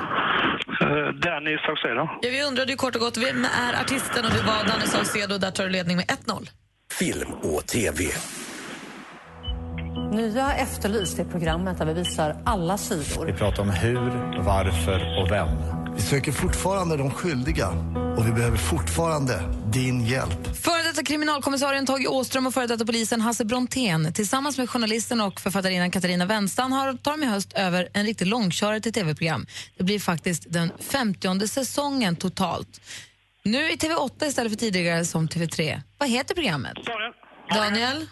[1.26, 2.10] Danny Saucedo.
[2.22, 5.38] Ja, vi undrade ju kort och gott vem är artisten och det var Danny Saucedo.
[5.38, 6.50] Där tar du ledning med 1-0.
[6.92, 8.04] Film och TV.
[10.12, 13.26] Nya Efterlyst är programmet där vi visar alla sidor.
[13.26, 14.00] Vi pratar om hur,
[14.44, 15.48] varför och vem.
[15.96, 17.68] Vi söker fortfarande de skyldiga
[18.18, 19.42] och vi behöver fortfarande
[19.74, 20.56] din hjälp.
[20.56, 25.40] Före detta kriminalkommissarien Tage Åström och före detta polisen Hasse Brontén tillsammans med journalisten och
[25.40, 29.46] författarinnan Katarina Wenstam har, tar de i höst över en riktig långkörare till tv-program.
[29.78, 32.82] Det blir faktiskt den femtionde säsongen totalt.
[33.44, 35.82] Nu i TV8 istället för tidigare som TV3.
[35.98, 36.78] Vad heter programmet?
[37.56, 38.06] Daniel?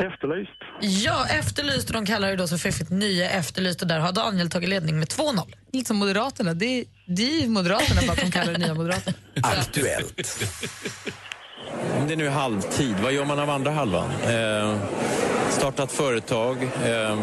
[0.00, 0.50] Efterlyst.
[0.80, 4.68] Ja, Efterlyst de kallar det då så fiffigt Nya Efterlyst och där har Daniel tagit
[4.68, 5.54] ledning med 2-0.
[5.72, 6.54] Lite som Moderaterna.
[6.54, 9.16] Det är, det är ju Moderaterna bara att de kallar det Nya Moderaterna.
[9.42, 10.42] Aktuellt.
[12.00, 14.10] Om det nu är halvtid, vad gör man av andra halvan?
[14.10, 14.76] Eh,
[15.50, 17.16] startat företag, eh, eh,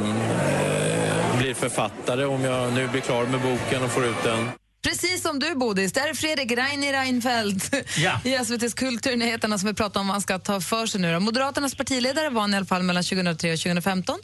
[1.38, 4.49] blir författare om jag nu blir klar med boken och får ut den.
[4.84, 5.93] Precis som du, Bodis.
[5.93, 8.19] Det är Fredrik Reini Reinfeldt Ja.
[8.23, 11.13] i SVTs Kulturnyheterna som vi pratar om vad han ska ta för sig nu.
[11.13, 11.19] Då.
[11.19, 14.19] Moderaternas partiledare var han i alla fall mellan 2003 och 2015.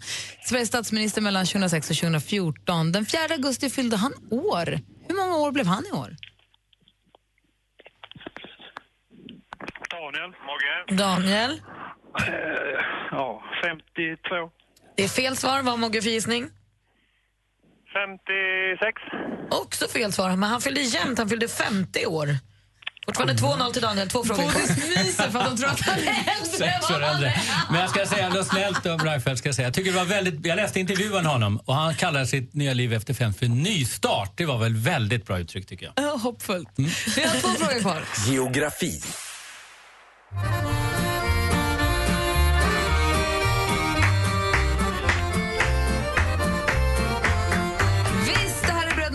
[0.45, 2.91] Sveriges statsminister mellan 2006 och 2014.
[2.91, 4.79] Den 4 augusti fyllde han år.
[5.07, 6.15] Hur många år blev han i år?
[10.01, 10.31] Daniel.
[10.49, 11.03] Mogge.
[11.03, 11.51] Daniel?
[11.51, 12.35] Eh,
[13.11, 14.49] ja, 52.
[14.97, 15.61] Det är fel svar.
[15.61, 16.49] Vad har Mogge för gissning?
[17.93, 19.01] 56.
[19.51, 21.19] Också fel svar, men han fyllde jämnt.
[21.19, 22.27] Han fyllde 50 år.
[23.05, 24.09] Fortfarande 2-0 till Daniel.
[24.09, 24.61] Två frågor kvar.
[25.03, 27.33] myser för att de tror att han är äldre Sex år äldre.
[27.71, 29.39] Men jag ska säga något snällt om Reinfeldt.
[29.39, 29.67] Ska jag, säga.
[29.67, 32.73] jag, tycker det var väldigt, jag läste intervjun med honom och han kallar sitt nya
[32.73, 34.33] liv efter fem för nystart.
[34.37, 36.05] Det var väl väldigt bra uttryck tycker jag.
[36.05, 36.69] Ja, hoppfullt.
[37.15, 38.03] Vi har två frågor kvar.
[38.27, 39.01] Geografi.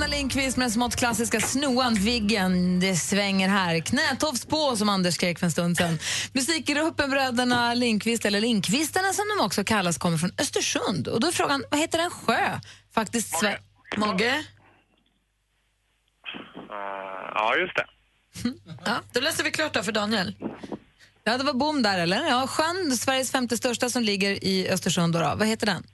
[0.09, 2.81] Lindqvist med den smått klassiska snoan Viggen.
[2.81, 3.81] Det svänger här.
[3.81, 5.99] Knätofs på, som Anders skrek för en stund sedan.
[6.33, 11.09] Musikgruppen Bröderna Lindqvist, eller Lindqvistarna som de också kallas, kommer från Östersund.
[11.09, 12.61] Och då är frågan, vad heter en sjö?
[12.95, 13.59] Faktiskt Sve-
[13.97, 14.29] Mogge?
[14.31, 14.45] Eh,
[17.35, 17.87] ja, just det.
[18.85, 20.35] Ja, då läser vi klart då för Daniel.
[21.29, 22.29] Ja, det var bom där, eller?
[22.29, 25.13] Ja, sjön, Sveriges femte största som ligger i Östersund.
[25.13, 25.35] Då, då.
[25.39, 25.85] Vad heter den?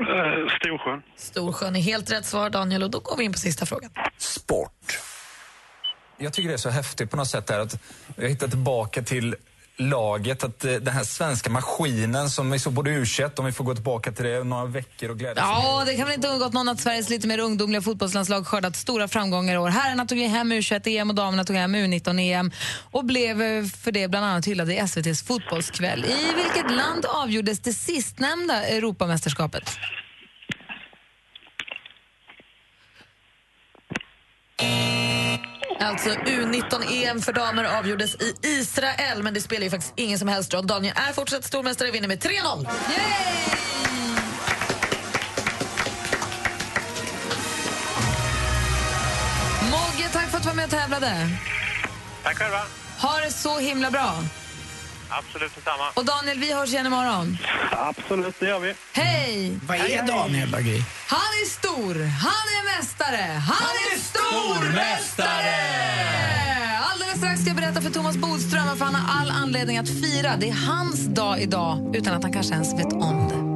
[0.00, 1.02] Uh, Storsjön.
[1.16, 2.82] Storsjön är helt rätt svar, Daniel.
[2.82, 3.90] Och då går vi in på sista frågan.
[4.18, 4.98] Sport.
[6.18, 7.80] Jag tycker det är så häftigt på något sätt där att
[8.16, 9.34] vi har hittat tillbaka till
[9.76, 13.04] laget, att eh, den här svenska maskinen som vi såg både u
[13.36, 16.14] om vi får gå tillbaka till det några veckor och glädjas Ja, det kan väl
[16.14, 19.68] inte undgått någon att Sveriges lite mer ungdomliga fotbollslandslag skördat stora framgångar i år.
[19.68, 22.50] Herrarna tog hem U21-EM och damerna tog hem U19-EM
[22.90, 26.04] och blev eh, för det bland annat hyllade i SVTs fotbollskväll.
[26.04, 29.78] I vilket land avgjordes det sistnämnda Europamästerskapet?
[35.80, 40.54] Alltså U19-EM för damer avgjordes i Israel, men det spelar ju faktiskt ingen som helst
[40.54, 40.66] roll.
[40.66, 42.32] Daniel är fortsatt stormästare och vinner med 3-0.
[49.70, 51.28] Mogge, tack för att du var med och tävlade.
[52.22, 52.62] Tack själva.
[53.00, 54.14] Ha det så himla bra.
[55.08, 55.84] Absolut detsamma.
[55.94, 57.38] Och Daniel, vi hörs igen imorgon.
[57.70, 58.74] Absolut, det gör vi.
[58.92, 59.58] Hej!
[59.68, 60.82] Vad är Daniel då, Gry?
[61.08, 65.56] Han är stor, han är mästare, han, är stormästare!
[66.92, 70.36] Alldeles strax ska jag berätta för Thomas Bodström varför han har all anledning att fira.
[70.36, 73.46] Det är hans dag idag, utan att han kanske ens vet om det.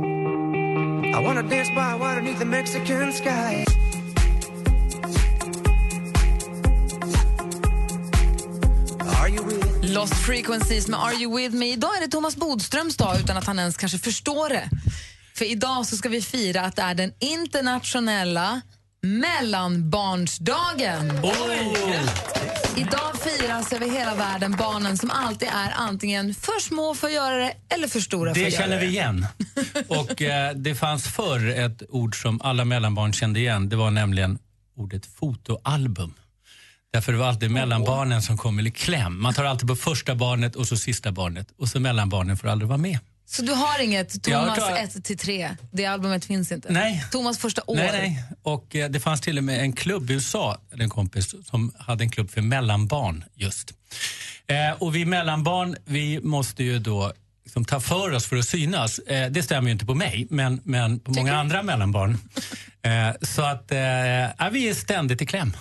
[1.20, 3.64] I wanna dance by water beneath the Mexican sky.
[9.83, 11.66] Lost Frequencies med Are You With Me.
[11.72, 14.68] Idag är det Thomas Bodströms dag utan att han ens kanske förstår det.
[15.35, 18.61] För idag så ska vi fira att det är den internationella
[19.02, 21.11] mellanbarnsdagen.
[22.76, 27.37] Idag firas över hela världen barnen som alltid är antingen för små för att göra
[27.37, 28.87] det eller för stora för Det att göra känner det.
[28.87, 29.26] vi igen.
[29.88, 33.68] Och eh, Det fanns förr ett ord som alla mellanbarn kände igen.
[33.68, 34.38] Det var nämligen
[34.76, 36.14] ordet fotoalbum.
[36.92, 39.22] Därför det var alltid mellanbarnen som kom i kläm.
[39.22, 42.68] Man tar alltid på första barnet och så sista barnet och så mellanbarnen får aldrig
[42.68, 42.98] vara med.
[43.26, 45.57] Så du har inget Thomas har- 1 till 3?
[45.72, 46.72] Det albumet finns inte?
[46.72, 47.05] Nej.
[47.11, 47.76] Thomas första år?
[47.76, 48.24] Nej, nej.
[48.42, 52.05] Och eh, det fanns till och med en klubb i USA, en kompis, som hade
[52.05, 53.72] en klubb för mellanbarn just.
[54.46, 57.12] Eh, och vi mellanbarn, vi måste ju då
[57.44, 58.98] liksom ta för oss för att synas.
[58.98, 62.18] Eh, det stämmer ju inte på mig, men, men på många andra mellanbarn.
[62.83, 63.66] Eh, så att
[64.53, 65.53] vi är ständigt i kläm.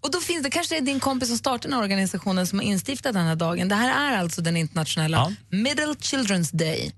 [0.00, 2.66] Och då finns det kanske är din kompis som startar den här organisationen som har
[2.66, 3.68] instiftat den här dagen.
[3.68, 6.92] Det här är alltså den internationella Middle Children's Day.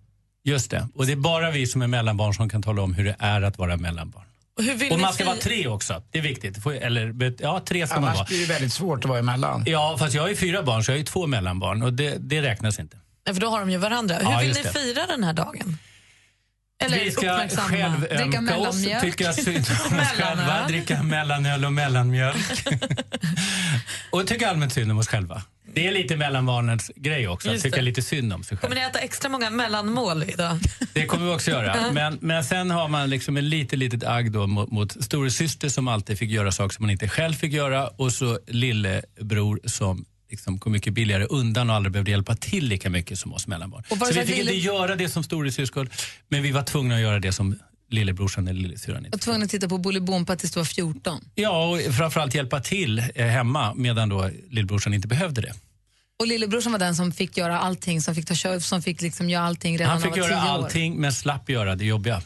[0.45, 0.89] Just det.
[0.95, 3.43] Och det är bara vi som är mellanbarn som kan tala om hur det är
[3.43, 4.25] att vara mellanbarn.
[4.59, 6.03] Och, hur vill Och man ska vara tre också.
[6.11, 6.67] Det är viktigt.
[6.67, 8.27] Eller, ja, tre ska man Annars vara.
[8.27, 9.63] blir det väldigt svårt att vara emellan.
[9.67, 12.17] Ja, fast jag har ju fyra barn så jag har ju två mellanbarn och det,
[12.21, 12.97] det räknas inte.
[13.27, 14.15] Ja, för då har de ju varandra.
[14.17, 14.73] Hur Ja, vill ni det.
[14.73, 15.79] fira den här dagen?
[16.85, 22.67] Eller vi ska självömka oss, tycka synd om oss själva, dricka mellanöl och mellanmjölk.
[24.11, 25.43] och tycka allmänt synd om oss själva.
[25.75, 27.83] Det är lite mellanbarnens grej också, att Just tycka det.
[27.83, 28.71] lite synd om sig själv.
[28.71, 30.59] Kommer ni äta extra många mellanmål idag?
[30.93, 31.93] Det kommer vi också göra.
[31.93, 35.89] Men, men sen har man liksom en lite litet agg då mot, mot storasyster som
[35.89, 40.59] alltid fick göra saker som man inte själv fick göra och så lillebror som liksom
[40.59, 43.83] kom mycket billigare undan och aldrig behövde hjälpa till lika mycket som oss mellanbarn.
[43.91, 45.89] Och Så vi fick att inte lille- göra det som storasyskon
[46.29, 47.59] men vi var tvungna att göra det som
[47.91, 51.21] lillebrorsan eller lillasyrran inte var tvungen att titta på Bolibompa tills du var 14.
[51.35, 55.53] Ja, och framförallt hjälpa till eh, hemma medan då lillebrorsan inte behövde det.
[56.19, 59.31] Och lillebrorsan var den som fick göra allting, som fick ta kör, som fick liksom
[59.31, 60.65] göra allting redan Han när fick han var göra år.
[60.65, 62.23] allting men slapp göra det jobbiga.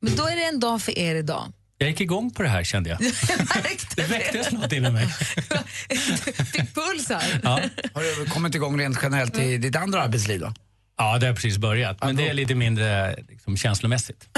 [0.00, 1.52] Men då är det en dag för er idag.
[1.82, 2.98] Jag gick igång på det här kände jag.
[3.96, 5.06] Det väcktes något inom mig.
[6.52, 7.40] Fick puls här.
[7.42, 7.60] Ja.
[7.94, 10.54] Har du kommit igång rent generellt i ditt andra arbetsliv då?
[10.98, 11.98] Ja, det har precis börjat.
[12.00, 14.28] Men det är lite mindre liksom, känslomässigt.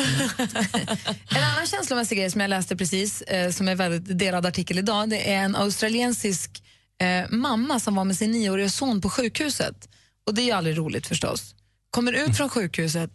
[1.28, 5.10] En annan känslomässig grej som jag läste precis, eh, som är väldigt delad artikel idag,
[5.10, 6.62] det är en australiensisk
[7.00, 9.88] eh, mamma som var med sin nioåriga son på sjukhuset.
[10.26, 11.54] Och det är ju aldrig roligt förstås.
[11.90, 13.10] Kommer ut från sjukhuset,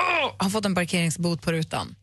[0.00, 1.94] åh, har fått en parkeringsbot på rutan.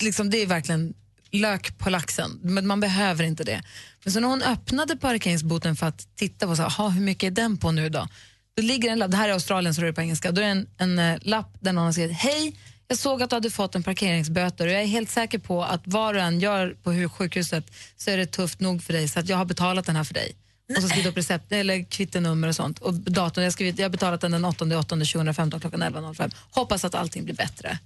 [0.00, 0.94] Liksom, det är verkligen
[1.32, 3.62] lök på laxen, men man behöver inte det.
[4.04, 7.30] Men så när hon öppnade parkeringsboten för att titta på så här, hur mycket är
[7.30, 8.08] den på nu då?
[8.56, 10.44] Då ligger en lapp, det här är Australien så det är på engelska, då är
[10.44, 12.56] det en, en eh, lapp där någon har skrivit Hej,
[12.88, 15.82] jag såg att du hade fått en parkeringsböter och jag är helt säker på att
[15.84, 17.64] vad du än gör på sjukhuset
[17.96, 20.14] så är det tufft nog för dig så att jag har betalat den här för
[20.14, 20.36] dig.
[20.76, 22.78] Och så skrivit upp recept, eller kvittenummer och sånt.
[22.78, 26.34] Och datorn, jag, har skrivit, jag har betalat den den 8 8 2015 klockan 11.05.
[26.50, 27.78] Hoppas att allting blir bättre.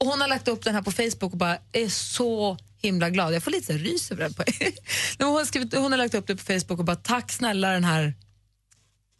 [0.00, 3.34] Och hon har lagt upp den här på Facebook och bara är så himla glad.
[3.34, 4.34] Jag får lite rys över den.
[4.34, 4.44] På.
[5.24, 7.84] Hon, har skrivit, hon har lagt upp det på Facebook och bara tack snälla den
[7.84, 8.14] här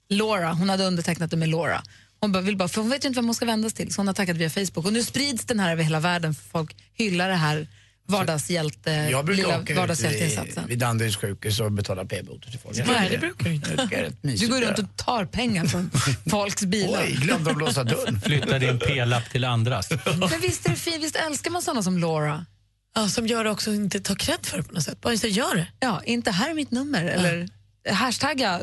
[0.09, 0.53] Laura.
[0.53, 1.83] Hon hade undertecknat det med Laura.
[2.21, 3.95] Hon bara, vill bara, för hon vet ju inte vem hon ska vända sig till
[3.95, 4.87] så hon har tackat via Facebook.
[4.87, 7.69] Och nu sprids den här över hela världen för folk hyllar det här
[8.11, 10.63] vardagshjälte, Jag brukar lilla åka vardagshjälteinsatsen.
[10.63, 12.77] vid, vid Danderyds sjukhus och betala p-boter till folk.
[12.87, 13.87] Nej, det brukar du inte.
[14.23, 15.91] Du går runt och tar pengar från
[16.31, 17.03] folks bilar.
[17.07, 18.21] Oj, glömde att blåsa dörren.
[18.25, 19.91] Flytta din p-lapp till andras.
[20.21, 22.47] Men visst är det fint, visst älskar man såna som Laura?
[22.95, 25.01] Ja, som gör det också inte tar cred för det på något sätt.
[25.01, 25.67] Bara så gör det.
[25.81, 27.05] Ja, inte här är mitt nummer.
[27.05, 27.49] Eller
[27.91, 28.61] hashtagga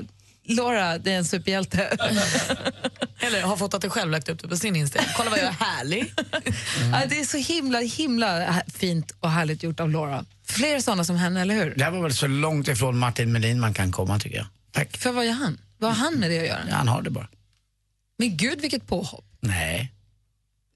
[0.48, 1.84] Laura, det är en superhjälte.
[3.20, 5.10] Eller har fått att det själv lagt upp det på sin Instagram.
[5.18, 6.14] Kolla vad jag är härlig.
[6.94, 10.26] Ja, det är så himla, himla fint och härligt gjort av Laura.
[10.46, 11.74] Fler såna som henne, eller hur?
[11.76, 14.48] Det här var väl så långt ifrån Martin Melin man kan komma tycker jag.
[14.72, 14.98] Tack.
[14.98, 15.58] För vad gör han?
[15.78, 16.60] Vad har han med det att göra?
[16.70, 17.28] Ja, han har det bara.
[18.18, 19.26] Men gud, vilket påhopp.
[19.40, 19.92] Nej.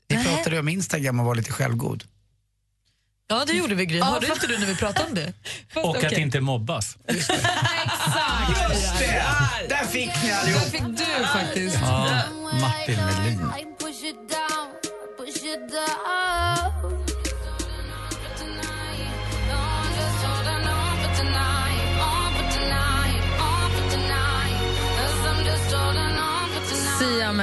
[0.08, 0.26] Vi Nej.
[0.26, 2.04] pratade om Instagram och var lite självgod.
[3.28, 3.98] Ja, det gjorde vi Gry.
[3.98, 5.34] Ja, Hörde för- inte du när vi pratade om det?
[5.76, 6.22] Och att okej.
[6.22, 6.98] inte mobbas.
[7.10, 7.28] Just
[9.00, 9.24] det!
[9.70, 10.62] Där fick ni Där allihop!
[10.64, 11.78] fick du faktiskt.
[11.82, 12.24] Ja,
[12.62, 13.52] Martin Melin.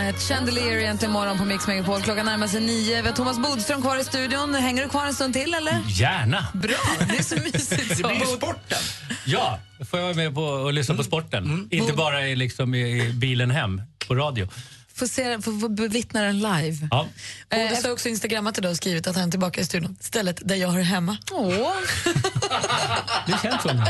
[0.08, 2.02] Ett Chandelier egentligen imorgon på Mix Megapol.
[2.02, 3.02] Klockan närmar sig nio.
[3.02, 4.54] Vi har Thomas Bodström kvar i studion.
[4.54, 5.80] Hänger du kvar en stund till eller?
[5.86, 6.46] Gärna.
[6.54, 7.70] Bra, det är så mysigt.
[7.88, 8.08] Det så.
[8.08, 8.78] blir ju sporten.
[9.26, 11.68] Ja, då får jag vara med på och lyssna på sporten.
[11.70, 14.48] Inte bara i, liksom, i bilen hem på radio.
[14.98, 16.88] Får, se, får, får bevittna den live.
[16.90, 17.08] Ja.
[17.50, 19.96] Bodis har också instagrammat idag och skrivit att han är tillbaka i studion.
[20.00, 21.16] Stället där jag hör hemma.
[21.32, 21.72] Åh,
[23.26, 23.84] Det känns så.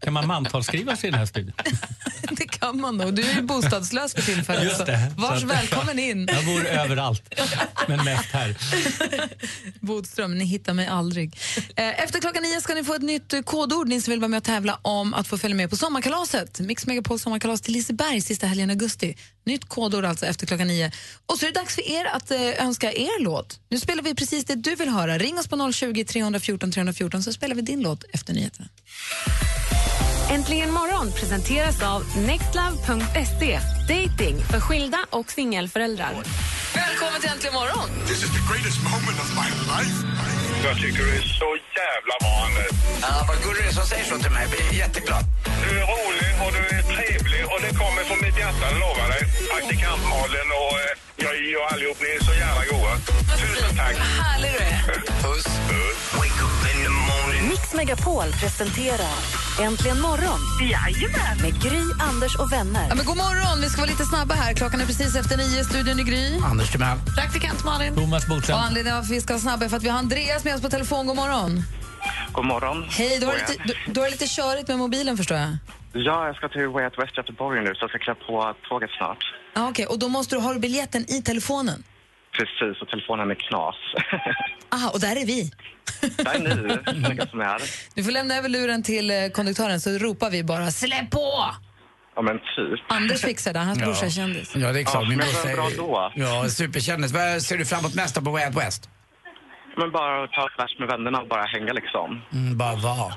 [0.00, 1.52] Kan man mantalsskriva sig i den här studion?
[2.30, 3.14] det kan man nog.
[3.14, 4.64] Du är ju bostadslös för tillfället.
[4.64, 5.12] Just så det.
[5.16, 6.28] Vars Så välkommen in.
[6.32, 7.34] Jag bor överallt,
[7.88, 8.56] men mest här.
[9.80, 11.38] Bodström, ni hittar mig aldrig.
[11.76, 13.88] Eh, Efter klockan nio ska ni få ett nytt eh, kodord.
[13.88, 16.60] Ni som vill vara med och tävla om att få följa med på sommarkalaset.
[16.60, 19.16] Mix Megapols sommarkalas till Liseberg sista helgen i augusti.
[19.46, 20.92] Nytt kodord alltså efter klockan nio.
[21.26, 23.60] Och så är det dags för er att eh, önska er låt.
[23.68, 25.18] Nu spelar vi precis det du vill höra.
[25.18, 28.68] Ring oss på 020 314 314 så spelar vi din låt efter nyheterna.
[30.30, 33.60] Äntligen morgon presenteras av nextlove.se.
[33.88, 36.14] Dating för skilda och singelföräldrar.
[36.74, 37.88] Välkommen till Äntligen morgon!
[38.06, 39.96] This is the greatest moment of my life.
[40.64, 42.72] Jag tycker du är så jävla Anders.
[43.02, 44.42] Ja, vad gullig du är som säger så till mig.
[44.42, 45.24] Jag blir jätteglad.
[45.62, 47.15] Du är rolig och du är trevlig
[47.56, 49.22] och det kommer från mitt hjärta, det lovar dig.
[49.52, 50.92] Praktikant Malin och eh,
[51.24, 52.92] jag och allihop, ni är så jävla goa.
[53.40, 53.96] Tusen tack.
[54.22, 54.80] Härlig du är.
[55.22, 55.46] Puss.
[56.18, 57.42] Wake up in the morning.
[57.48, 59.16] Mix Megapol presenterar
[59.60, 60.40] Äntligen morgon
[60.72, 61.36] Jajamän!
[61.42, 62.86] med Gry, Anders och vänner.
[62.88, 63.60] Ja, men god morgon!
[63.60, 64.54] Vi ska vara lite snabba här.
[64.54, 65.64] Klockan är precis efter nio.
[65.64, 66.40] Studion i Gry.
[66.44, 66.98] Anders Timell.
[67.16, 67.94] Praktikant Malin.
[67.94, 68.56] Thomas Bodström.
[68.58, 70.54] Och anledningen till att vi ska vara snabba är för att vi har Andreas med
[70.54, 71.06] oss på telefon.
[71.06, 71.62] God morgon.
[72.32, 72.86] God morgon.
[72.90, 75.56] Hej, du har, lite, du, du har lite körigt med mobilen förstår jag.
[75.92, 78.90] Ja, jag ska till Way Out West Göteborg nu så jag ska klä på tåget
[78.98, 79.18] snart.
[79.54, 81.84] Ja, Okej, och då måste du ha biljetten i telefonen.
[82.32, 83.74] Precis, och telefonen är knas.
[84.74, 85.50] Aha, och där är vi.
[86.16, 86.38] Där är
[87.16, 87.62] ni, som är.
[87.94, 91.44] Du får lämna över luren till eh, konduktören så ropar vi bara släpp på!
[92.16, 92.80] Ja, men typ.
[92.88, 94.52] Anders fixar det, hans brorsa är kändis.
[94.56, 95.02] Ja, det är klart.
[95.02, 96.12] Ja, Min men bra då.
[96.14, 97.12] ja, superkändis.
[97.12, 98.90] Vad ser du fram emot mest på Way Out West?
[99.76, 102.22] Men bara att ta ett bärs med vännerna och bara hänga liksom.
[102.32, 103.12] Mm, bara vara.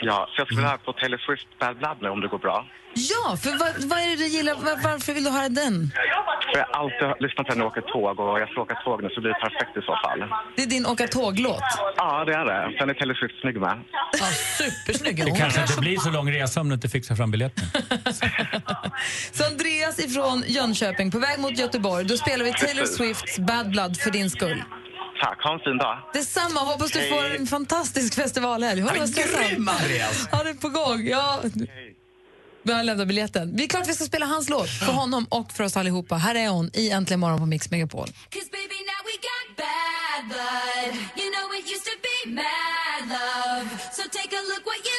[0.00, 2.38] Ja, så jag skulle vilja höra på Taylor Swift Bad Blood nu om det går
[2.38, 2.66] bra.
[3.12, 4.54] Ja, för vad, vad är det du gillar?
[4.54, 5.90] Var, varför vill du höra den?
[6.52, 9.08] För jag har alltid lyssnat på henne åka tåg och jag ska åka tåg nu
[9.14, 10.20] så blir det perfekt i så fall.
[10.56, 11.62] Det är din åka tåg-låt.
[11.96, 12.78] Ja, det är det.
[12.78, 13.78] Sen är Taylor Swift snygg med.
[14.20, 14.26] Ja,
[14.60, 15.24] supersnygg.
[15.24, 17.64] Det kanske inte blir så lång resa om du inte fixar fram biljetten.
[19.32, 22.04] Så Andreas ifrån Jönköping på väg mot Göteborg.
[22.04, 24.62] Då spelar vi Taylor Swifts Bad Blood för din skull.
[25.20, 25.98] Tack, ha en fin dag.
[26.12, 28.80] Detsamma, hoppas du får en fantastisk festivalhelg.
[28.80, 29.40] Håll Ja, stressad.
[29.50, 30.28] grym, Andreas.
[30.32, 31.06] Ja, det är på gång.
[31.06, 31.40] Ja.
[32.62, 33.56] Vi har lämnat biljetten.
[33.56, 36.14] Vi är klart vi ska spela hans låt för honom och för oss allihopa.
[36.16, 38.06] Här är hon i Äntligen morgon på Mix Megapol.
[38.06, 43.68] Cause baby now we got bad blood You know it used to be mad love
[43.92, 44.95] So take a look what you've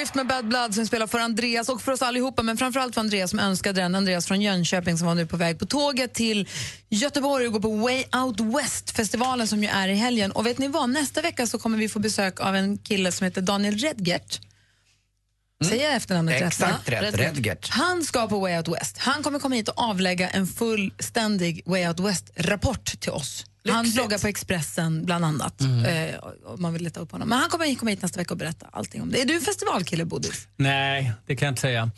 [0.00, 3.00] Swift med Bad Blood som spelar för Andreas och för oss allihopa, men framförallt för
[3.00, 3.94] Andreas som önskade den.
[3.94, 6.48] Andreas från Jönköping som var nu på väg på tåget till
[6.88, 10.32] Göteborg och går på Way Out West-festivalen som ju är i helgen.
[10.32, 13.24] Och vet ni vad, nästa vecka så kommer vi få besök av en kille som
[13.24, 14.40] heter Daniel Redgert.
[15.64, 16.46] Säger jag efternamnet rätt?
[16.46, 17.00] Exakt va?
[17.00, 17.68] rätt, Redgert.
[17.70, 18.98] Han ska på Way Out West.
[18.98, 23.44] Han kommer komma hit och avlägga en fullständig Way Out West-rapport till oss.
[23.68, 27.28] Han bloggar på Expressen bland annat, eh, om man vill leta upp honom.
[27.28, 29.20] Men han kommer komma hit nästa vecka och berätta allting om det.
[29.20, 30.48] Är du festivalkille, Bodis?
[30.56, 31.90] Nej, det kan jag inte säga.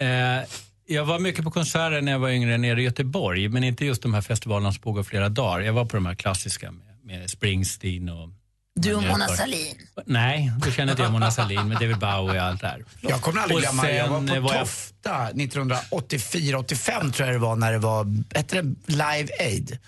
[0.00, 0.44] Eh,
[0.86, 4.02] jag var mycket på konserter när jag var yngre nere i Göteborg, men inte just
[4.02, 5.60] de här festivalerna som pågår flera dagar.
[5.60, 6.86] Jag var på de här klassiska med,
[7.18, 8.28] med Springsteen och...
[8.80, 9.76] Du och men, Mona jag- Sahlin.
[10.06, 12.84] Nej, då kände inte jag Mona Sahlin, med David Bowie och allt det här.
[13.00, 17.38] Jag kommer aldrig Och glömma, jag var på var jag- Tofta 1984-85 tror jag det
[17.38, 19.78] var när det var, hette det Live Aid?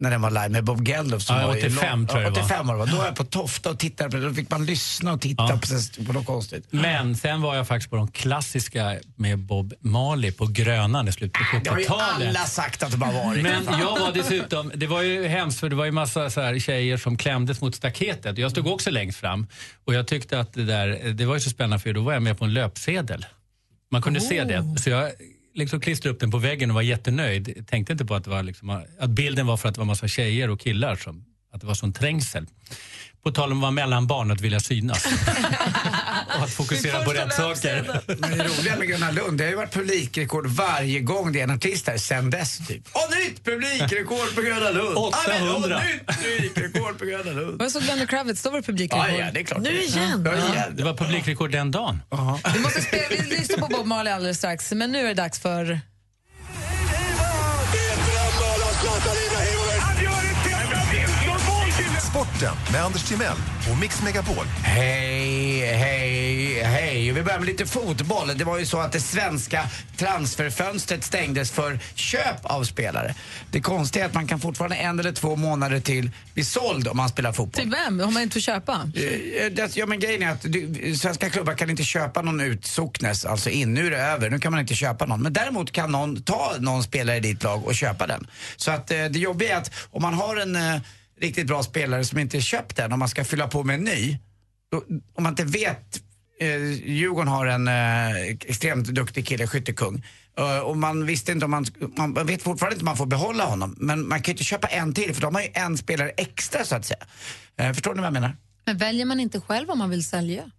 [0.00, 1.22] När den var live med Bob Geldof.
[1.22, 2.46] som Ja, var i 85 lång- tror jag det var.
[2.46, 2.78] 85 var det.
[2.78, 2.86] va?
[2.86, 4.28] Då var jag på Tofta och tittade på det.
[4.28, 5.60] Då fick man lyssna och titta Ja.
[5.98, 6.66] på, på något konstigt.
[6.70, 11.42] Men sen var jag faktiskt på de klassiska med Bob Marley på Grönan i slutet
[11.52, 12.28] på Det har ju 70-talet.
[12.28, 13.42] alla sagt att de har varit.
[13.42, 16.58] Men jag var dessutom, det var ju hemskt för det var ju massa så här
[16.58, 18.38] tjejer som klämdes mot staketet.
[18.38, 19.46] Jag stod också längst fram
[19.84, 22.22] och jag tyckte att det där, det var ju så spännande för då var jag
[22.22, 23.26] med på en löpsedel.
[23.90, 24.76] Man kunde se det.
[24.78, 25.10] Så jag
[25.58, 27.66] liksom klistrade upp den på väggen och var jättenöjd.
[27.66, 30.08] Tänkte inte på att, det var liksom, att bilden var för att det var massa
[30.08, 32.46] tjejer och killar som, att det var sån trängsel.
[33.28, 35.06] På tal om att vara mellanbarn att vilja synas.
[36.36, 38.00] och att fokusera på rätt saker.
[38.18, 41.44] Men det roliga med Gröna Lund, det har ju varit publikrekord varje gång det är
[41.44, 42.58] en artist där sen dess.
[42.68, 42.82] Typ.
[42.92, 44.96] Och nytt publikrekord på Gröna Lund!
[44.96, 45.76] 800.
[45.76, 47.60] Och nytt publikrekord på Gröna Lund!
[47.60, 49.10] Och jag såg Lenny Kravitz, då var det publikrekord.
[49.10, 49.60] Ja, ja, det är klart.
[49.60, 50.22] Nu igen!
[50.26, 50.76] Ja, igen.
[50.76, 52.02] Det var publikrekord den dagen.
[52.54, 55.38] Vi måste spela, vi lyssnar på Bob Marley alldeles strax, men nu är det dags
[55.38, 55.80] för...
[62.38, 63.36] Sporten med Anders Timell
[63.72, 64.46] och Mix Megapol.
[64.62, 67.12] Hej, hej, hej.
[67.12, 68.38] Vi börjar med lite fotboll.
[68.38, 69.64] Det var ju så att det svenska
[69.96, 73.14] transferfönstret stängdes för köp av spelare.
[73.50, 76.96] Det konstiga är att man kan fortfarande en eller två månader till bli såld om
[76.96, 77.62] man spelar fotboll.
[77.62, 78.00] Till vem?
[78.00, 78.72] Har man inte får köpa?
[78.72, 82.66] Eh, det- Ja men grejen är att du, svenska klubbar kan inte köpa någon ut
[82.66, 83.74] Socknes, alltså in.
[83.74, 85.22] Nu är det över, nu kan man inte köpa någon.
[85.22, 88.26] Men däremot kan någon ta någon spelare i ditt lag och köpa den.
[88.56, 90.80] Så att eh, det jobbiga är att om man har en eh,
[91.20, 93.84] riktigt bra spelare som inte är köpt än om man ska fylla på med en
[93.84, 94.18] ny.
[94.70, 96.02] Då, om man inte vet,
[96.40, 100.04] eh, Djurgården har en eh, extremt duktig kille, skyttekung.
[100.40, 103.06] Uh, och man visste inte om man, man, man vet fortfarande inte om man får
[103.06, 103.74] behålla honom.
[103.78, 106.64] Men man kan ju inte köpa en till för de har ju en spelare extra
[106.64, 107.06] så att säga.
[107.56, 108.36] Eh, förstår ni vad jag menar?
[108.64, 110.50] Men väljer man inte själv om man vill sälja?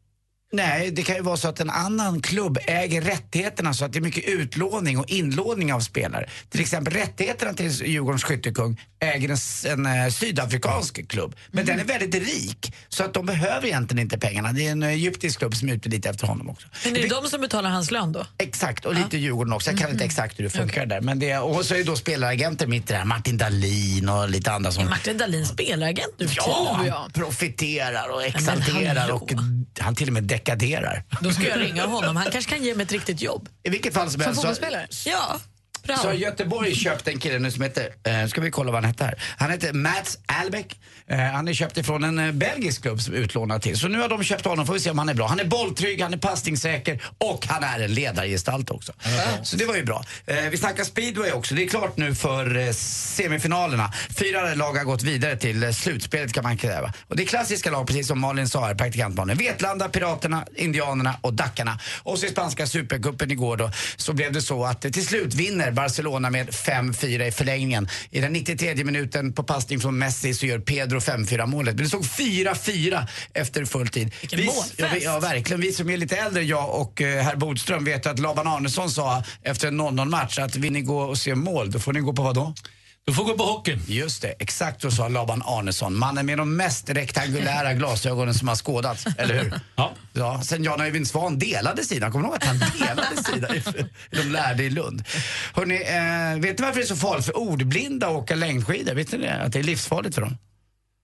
[0.52, 4.00] Nej, det kan ju vara så att en annan klubb äger rättigheterna så att det
[4.00, 6.30] är mycket utlåning och inlåning av spelare.
[6.50, 11.36] Till exempel rättigheterna till Djurgårdens skyttekung äger en, en eh, sydafrikansk klubb.
[11.52, 14.52] Men den är väldigt rik så att de behöver egentligen inte pengarna.
[14.52, 16.68] Det är en eh, egyptisk klubb som är ute lite efter honom också.
[16.84, 18.26] Men det är de som betalar hans lön då?
[18.38, 19.72] Exakt, och lite Djurgården också.
[19.72, 21.02] Jag kan inte exakt hur det funkar där.
[21.02, 23.06] Men det, och så är då spelaragenter mitt i det här.
[23.06, 24.84] Martin Dahlin och lite andra som...
[24.86, 29.16] Är Martin Dahlin spelaragent nu Ja, han profiterar och exalterar hallå.
[29.16, 29.32] och
[29.80, 31.04] han till och med dekaderar.
[31.22, 32.16] Då ska jag ringa honom.
[32.16, 33.50] Han kanske kan ge mig ett riktigt jobb.
[33.64, 35.04] I vilket fall som Som helst.
[35.04, 35.10] så-?
[35.10, 35.40] Ja.
[35.98, 38.92] Så har Göteborg köpt en kille nu som heter, eh, ska vi kolla vad han
[38.92, 39.22] heter här.
[39.38, 40.80] Han heter Mats Albeck.
[41.08, 43.78] Eh, han är köpt ifrån en eh, belgisk klubb som utlånad till.
[43.78, 45.28] Så nu har de köpt honom, får vi se om han är bra.
[45.28, 48.94] Han är bolltrygg, han är passningssäker och han är en ledargestalt också.
[49.44, 50.04] Så det var ju bra.
[50.26, 51.56] Eh, vi snackar speedway också.
[51.56, 53.94] Det är klart nu för eh, semifinalerna.
[54.18, 56.94] Fyra lag har gått vidare till eh, slutspelet kan man kräva.
[57.08, 59.38] Och det är klassiska lag, precis som Malin sa här, praktikantbarnen.
[59.38, 61.80] Vetlanda, Piraterna, Indianerna och Dackarna.
[62.04, 65.34] Och så i spanska supercupen igår då, så blev det så att eh, till slut
[65.34, 67.88] vinner Barcelona med 5-4 i förlängningen.
[68.12, 71.76] I den 93 minuten på passning från Messi så gör Pedro 5-4 målet.
[71.76, 74.12] Men det såg 4-4 efter full tid.
[74.22, 74.74] Vilken Vi- målfest.
[74.78, 75.62] ja, vi- ja, verkligen.
[75.62, 79.24] Vi som är lite äldre, jag och eh, herr Bodström, vet att Laban Arnesson sa
[79.44, 82.22] efter en 0-0-match att vill ni gå och se mål, då får ni gå på
[82.24, 82.54] vad då?
[83.10, 83.82] Du får gå på hockeyn.
[83.88, 85.98] Just det, exakt så sa Laban Arnesson.
[85.98, 89.60] Mannen med de mest rektangulära glasögonen som har skådats, eller hur?
[89.76, 89.92] Ja.
[90.14, 92.12] Ja, sen Jan Öjvind Svan delade sida.
[92.12, 93.86] Kommer du ihåg att han delade sida i, i
[94.16, 95.04] de lärde i Lund?
[95.54, 98.94] Hörrni, eh, vet ni varför det är så farligt för ordblinda att åka längdskidor?
[98.94, 99.34] Vet ni det?
[99.34, 100.38] Att det är livsfarligt för dem?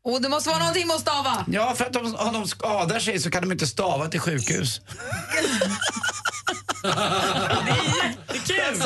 [0.05, 1.45] Och det måste vara någonting med att stava.
[1.47, 4.81] Ja, för att de, om de skadar sig så kan de inte stava till sjukhus.
[7.67, 8.81] Jättekul!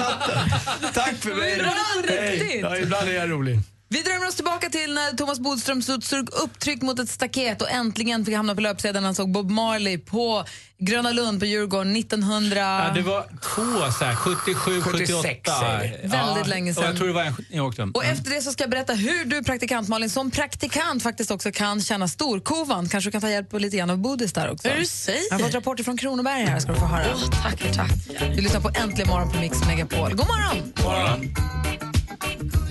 [0.94, 1.62] Tack för mig.
[2.08, 2.40] Hej.
[2.40, 2.62] riktigt.
[2.62, 3.60] Ja, ibland är jag rolig.
[3.92, 7.70] Vi drömmer oss tillbaka till när Thomas Bodström stod stod upptryckt mot ett staket och
[7.70, 10.46] äntligen fick hamna på löpsedeln när han såg Bob Marley på
[10.78, 12.60] Gröna Lund på Djurgården 1900...
[12.60, 15.60] Ja, det var två, så här, 77, 76 78.
[15.60, 16.08] säger vi.
[16.08, 16.84] Väldigt länge sedan.
[16.84, 17.92] Och jag tror det var en jag också.
[17.94, 21.52] Och efter det så ska jag berätta hur du praktikant Malin som praktikant faktiskt också
[21.52, 22.90] kan känna storkovan.
[22.90, 24.70] Kanske du kan ta hjälp lite grann av Bodis där också.
[24.78, 25.22] Du säger?
[25.30, 27.06] Jag har fått rapporter från Kronoberg här ska du få höra.
[27.44, 27.92] tack, tack.
[28.36, 30.16] Du lyssnar på Äntligen morgon på Mix Megapol.
[30.16, 30.74] God morgon!
[30.76, 32.69] Bob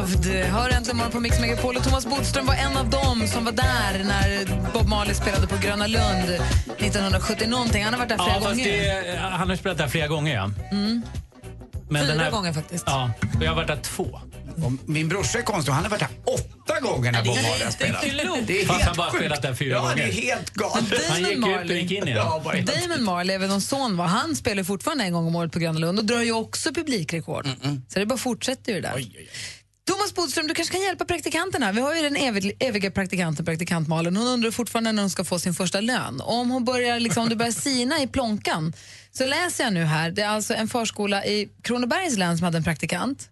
[0.00, 0.26] loved?
[0.44, 1.76] Hör äntligen morgon på Mix Megapol.
[1.76, 5.56] Och Thomas Bodström var en av dem som var där när Bob Marley spelade på
[5.62, 6.24] Gröna Lund
[6.78, 7.84] 1970 någonting.
[7.84, 8.64] Han har varit där flera Ja, gånger.
[9.02, 10.50] det, han har spelat där flera gånger, ja.
[10.72, 11.02] Mm.
[11.90, 12.84] Men Fyra den här- gånger faktiskt.
[12.86, 14.20] Ja, och jag har varit där två.
[14.64, 17.70] Och min brorsa är konstig, han har varit här åtta gånger när Bob Marley har
[17.70, 18.02] spelat.
[18.46, 19.22] Det är Fast helt han bara sjukt.
[19.22, 19.96] spelat där fyra ja, gånger.
[19.96, 20.84] det är helt galet.
[21.10, 22.16] Han gick ut och gick in igen.
[22.16, 25.58] Ja, Damon Marley, även om son var, han spelar fortfarande en gång om året på
[25.58, 27.48] Gröna Lund och drar ju också publikrekord.
[27.88, 29.04] Så det bara fortsätter ju det där.
[29.90, 31.72] Thomas Bodström, du kanske kan hjälpa praktikanterna.
[31.72, 34.16] Vi har ju den evig, eviga praktikanten, praktikant Malin.
[34.16, 36.20] Hon undrar fortfarande när hon ska få sin första lön.
[36.20, 38.72] Om, hon börjar, liksom, om du börjar sina i plånkan
[39.12, 42.58] så läser jag nu här, det är alltså en förskola i Kronobergs län som hade
[42.58, 43.30] en praktikant.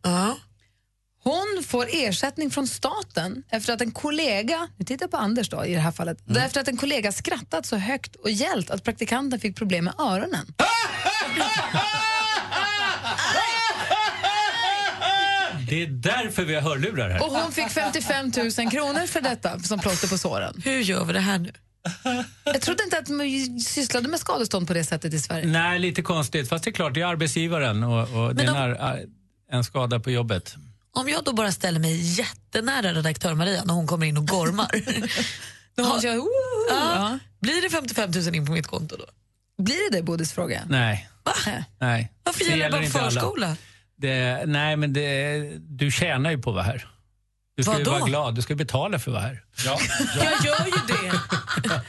[1.23, 5.65] Hon får ersättning från staten efter att en kollega, nu tittar jag på Anders då
[5.65, 9.41] i det här fallet, efter att en kollega skrattat så högt och gällt att praktikanten
[9.41, 10.47] fick problem med öronen.
[15.69, 17.23] Det är därför vi har hörlurar här.
[17.23, 20.63] Och hon fick 55 000 kronor för detta som plåster på såren.
[20.65, 21.53] Hur gör vi det här nu?
[22.45, 25.47] Jag trodde inte att man sysslade med skadestånd på det sättet i Sverige.
[25.47, 26.49] Nej, lite konstigt.
[26.49, 29.11] Fast det är klart, det är arbetsgivaren och, och det är en,
[29.53, 30.55] en skada på jobbet.
[30.93, 34.71] Om jag då bara ställer mig jättenära redaktör Maria när hon kommer in och gormar.
[35.77, 36.23] Då hon kör,
[36.71, 37.19] ja.
[37.41, 39.05] Blir det 55 000 in på mitt konto då?
[39.63, 40.63] Blir det det, Bodis fråga?
[40.69, 41.09] Nej.
[41.79, 42.13] Nej.
[42.23, 43.57] Varför gäller det bara inte alla.
[44.01, 46.89] Det, nej, men det, du tjänar ju på att vara här.
[47.57, 47.91] Du ska ju Vadå?
[47.91, 48.35] vara glad.
[48.35, 49.43] Du ska ju betala för att vara här.
[49.65, 49.79] Ja,
[50.17, 51.21] Jag gör ju det.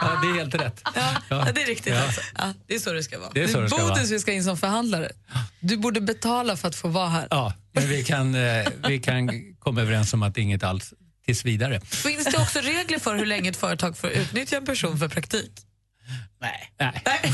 [0.00, 0.80] ja det är helt rätt.
[0.94, 1.48] Ja, Ja.
[1.54, 1.94] det är riktigt.
[1.94, 2.04] Ja.
[2.04, 2.20] Alltså.
[2.38, 3.30] Ja, det är så det ska vara.
[3.34, 4.04] Det är så det ska Bodis vara.
[4.06, 5.10] vi ska in som förhandlare.
[5.60, 7.28] Du borde betala för att få vara här.
[7.30, 10.92] Ja, men vi kan, eh, vi kan komma överens om att inget alls
[11.24, 11.80] tills vidare.
[11.80, 15.52] Finns det också regler för hur länge ett företag får utnyttja en person för praktik?
[16.44, 16.72] Nej.
[17.04, 17.32] Nej.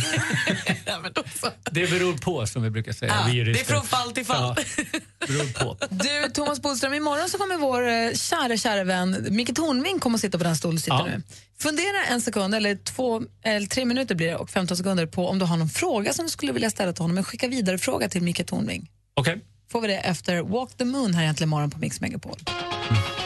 [1.41, 1.47] så.
[1.71, 3.15] Det beror på, som vi brukar säga.
[3.15, 4.57] Ja, vi det är från fall till fall.
[4.57, 4.87] Ja,
[5.27, 5.77] beror på.
[5.91, 10.21] Du, Thomas Bodström, imorgon så kommer vår eh, kära, kära vän Micke Tornving komma och
[10.21, 11.05] sitta på den stol du sitter Ja.
[11.07, 11.23] nu.
[11.59, 15.39] Fundera en sekund, eller, två, eller tre minuter blir det, och 15 sekunder på om
[15.39, 17.15] du har någon fråga som du skulle vilja ställa till honom.
[17.15, 18.91] Men skicka vidare fråga till Micke Tornving.
[19.15, 19.41] Okej.
[19.73, 22.37] Får vi det efter Walk the Moon här egentligen imorgon på Mix Megapol.
[22.47, 23.20] Walk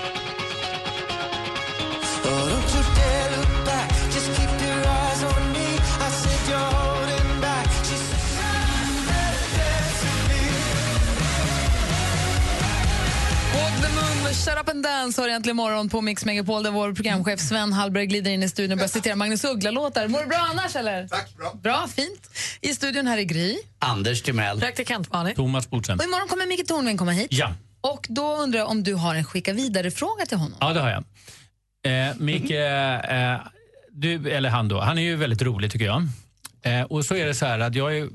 [14.35, 18.07] Shut Up and Dance har egentligen morgon på Mix Megapol där vår programchef Sven Hallberg
[18.07, 20.09] glider in i studion och börjar citera Magnus Uggla-låtar.
[20.09, 21.09] Mår du bra annars eller?
[21.09, 21.55] Tack, bra.
[21.63, 22.31] Bra, fint.
[22.61, 23.59] I studion här är Gry.
[23.79, 24.61] Anders Timell.
[24.61, 25.35] Praktikant Malin.
[25.35, 25.99] Thomas Bodström.
[25.99, 27.29] Och imorgon kommer Micke Tornving komma hit.
[27.31, 27.55] Ja.
[27.81, 30.59] Och då undrar jag om du har en skicka vidare-fråga till honom.
[30.61, 31.05] Ja, det har jag.
[32.09, 33.37] Eh, Micke, eh,
[33.91, 36.09] du, eller han då, han är ju väldigt rolig tycker jag.
[36.63, 38.09] Eh, och så är det så här att jag är,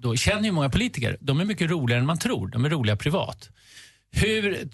[0.00, 1.16] då känner ju många politiker.
[1.20, 2.48] De är mycket roligare än man tror.
[2.48, 3.48] De är roliga privat.
[4.12, 4.68] Hur,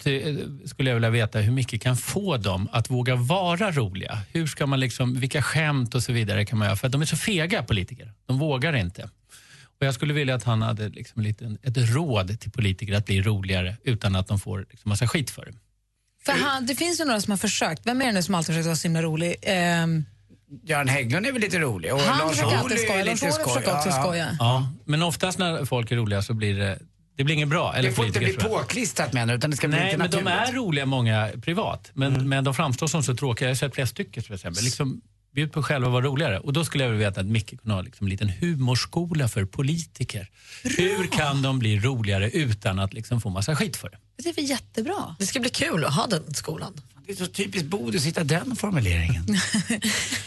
[0.67, 4.19] skulle jag vilja veta, hur mycket kan få dem att våga vara roliga?
[4.31, 6.75] Hur ska man liksom, vilka skämt och så vidare kan man göra?
[6.75, 8.13] För att de är så fega politiker.
[8.25, 9.09] De vågar inte.
[9.79, 13.21] Och jag skulle vilja att han hade liksom lite, ett råd till politiker att bli
[13.21, 15.53] roligare utan att de får liksom massa skit för det.
[16.25, 17.81] För han, det finns ju några som har försökt.
[17.85, 19.35] Vem är det nu som alltid försökt vara så himla rolig?
[19.41, 20.05] Ehm,
[20.63, 21.93] Göran Hägglund är väl lite rolig.
[21.93, 23.03] Och Han Lars försöker alltid skoja.
[23.03, 24.03] Lars Ohly försöker också Ja, ja.
[24.03, 24.37] skoja.
[24.39, 26.79] Ja, men oftast när folk är roliga så blir det,
[27.17, 27.73] det blir inget bra.
[27.75, 30.27] Eller Det får inte bli påklistrat menar du, utan det ska bli Nej, men de
[30.27, 31.91] är roliga många privat.
[31.93, 33.47] Men, men de framstår som så tråkiga.
[33.47, 34.63] Jag har sett flera stycken till exempel.
[34.63, 35.01] Liksom,
[35.35, 36.39] bjud på själva vara roligare.
[36.39, 39.45] Och då skulle jag vilja veta att Micke kunde ha liksom en liten humorskola för
[39.45, 40.29] politiker.
[40.63, 43.97] Hur kan de bli roligare utan att liksom få massa skit för det?
[44.23, 45.15] Det är väl jättebra.
[45.19, 46.73] Det ska bli kul att ha den skolan.
[47.07, 49.25] Det är så typiskt Bodis att hitta den formuleringen.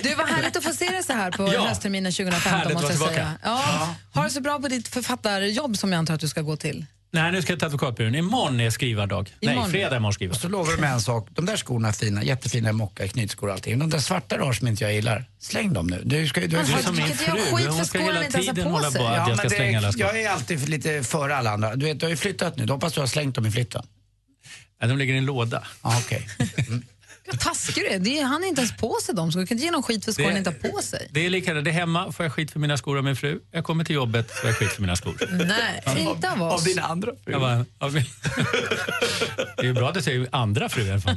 [0.03, 1.67] Du, var härligt att få se dig så här på Ja.
[1.69, 3.33] höstterminen 2015 Härligt måste jag säga.
[3.43, 3.95] Ja.
[4.13, 6.87] Har du så bra på ditt författarjobb som jag antar att du ska gå till?
[7.13, 8.15] Nej, nu ska jag till advokatbyrån.
[8.15, 9.35] Imorgon är skrivardag.
[9.41, 9.63] Imorgon.
[9.63, 10.37] Nej, fredag imorgon skrivardag.
[10.37, 13.47] Och så lovar du mig en sak, de där skorna är fina, jättefina mocka, knytskor
[13.49, 13.79] och allting.
[13.79, 16.03] De där svarta du har som inte jag gillar, släng dem nu.
[16.05, 19.07] Du ska, du, Men du, har- vilket gör skit för skorna inte ens har på
[19.07, 20.03] att jag men ska det- slänga alla skor.
[20.03, 21.77] Jag är alltid lite före alla andra.
[21.77, 22.67] Du vet, du har ju flyttat nu.
[22.67, 23.83] Du hoppas du har slängt dem i flytten.
[24.81, 25.67] Ja, de ligger i en låda.
[25.81, 26.23] Ah, okay.
[27.27, 27.99] Vad taskig du är.
[27.99, 28.25] Det är.
[28.25, 30.13] Han är inte ens på sig dem, så du kan inte ge någon skit för
[30.13, 31.09] skor han inte har på sig.
[31.11, 31.65] Det är likadant.
[31.65, 33.41] Det är hemma får jag skit för mina skor av min fru.
[33.51, 35.15] Jag kommer till jobbet får jag skit för mina skor.
[35.31, 36.79] Nej, inte av oss.
[36.83, 37.39] andra fru.
[37.39, 38.05] Bara, av min...
[39.57, 41.17] det är ju bra att du säger andra fru i alla fall.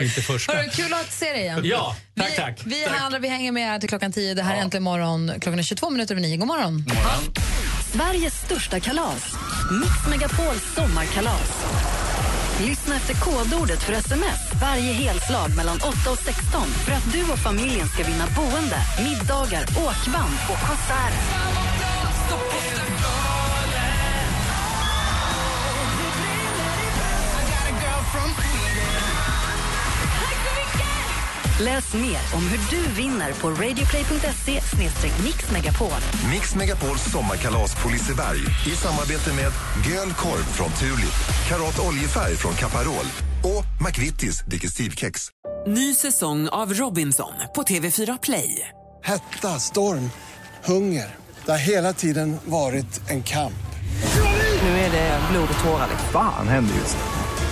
[0.00, 0.52] Inte första.
[0.52, 1.60] Hörru, kul att se dig igen.
[1.64, 2.60] Ja, tack, vi, tack.
[2.64, 4.34] Vi, här andra, vi hänger med här till klockan 10.
[4.34, 5.32] Det här är Äntligen morgon.
[5.40, 6.36] Klockan är 22 minuter över 9.
[6.36, 6.84] God morgon.
[7.92, 9.34] Sveriges största kalas.
[9.80, 11.91] Mix Megapols sommarkalas.
[12.60, 17.38] Lyssna efter kodordet för sms varje helslag mellan 8 och 16 för att du och
[17.38, 21.42] familjen ska vinna boende, middagar, åkband och konserter.
[31.66, 34.60] Läs mer om hur du vinner på radioplay.se
[35.24, 35.88] mixmegapol.
[36.30, 39.52] Mix Megapols sommarkalas på Liseberg i samarbete med
[39.86, 43.06] Göl korv från Tulip, Karat oljefärg från Caparol
[43.56, 45.28] och McVittys Digestivkex.
[45.66, 48.68] Ny säsong av Robinson på TV4 Play.
[49.04, 50.10] Hetta, storm,
[50.64, 51.14] hunger.
[51.44, 53.62] Det har hela tiden varit en kamp.
[54.62, 55.88] Nu är det blod och tårar.
[56.12, 57.21] Fan händer just nu.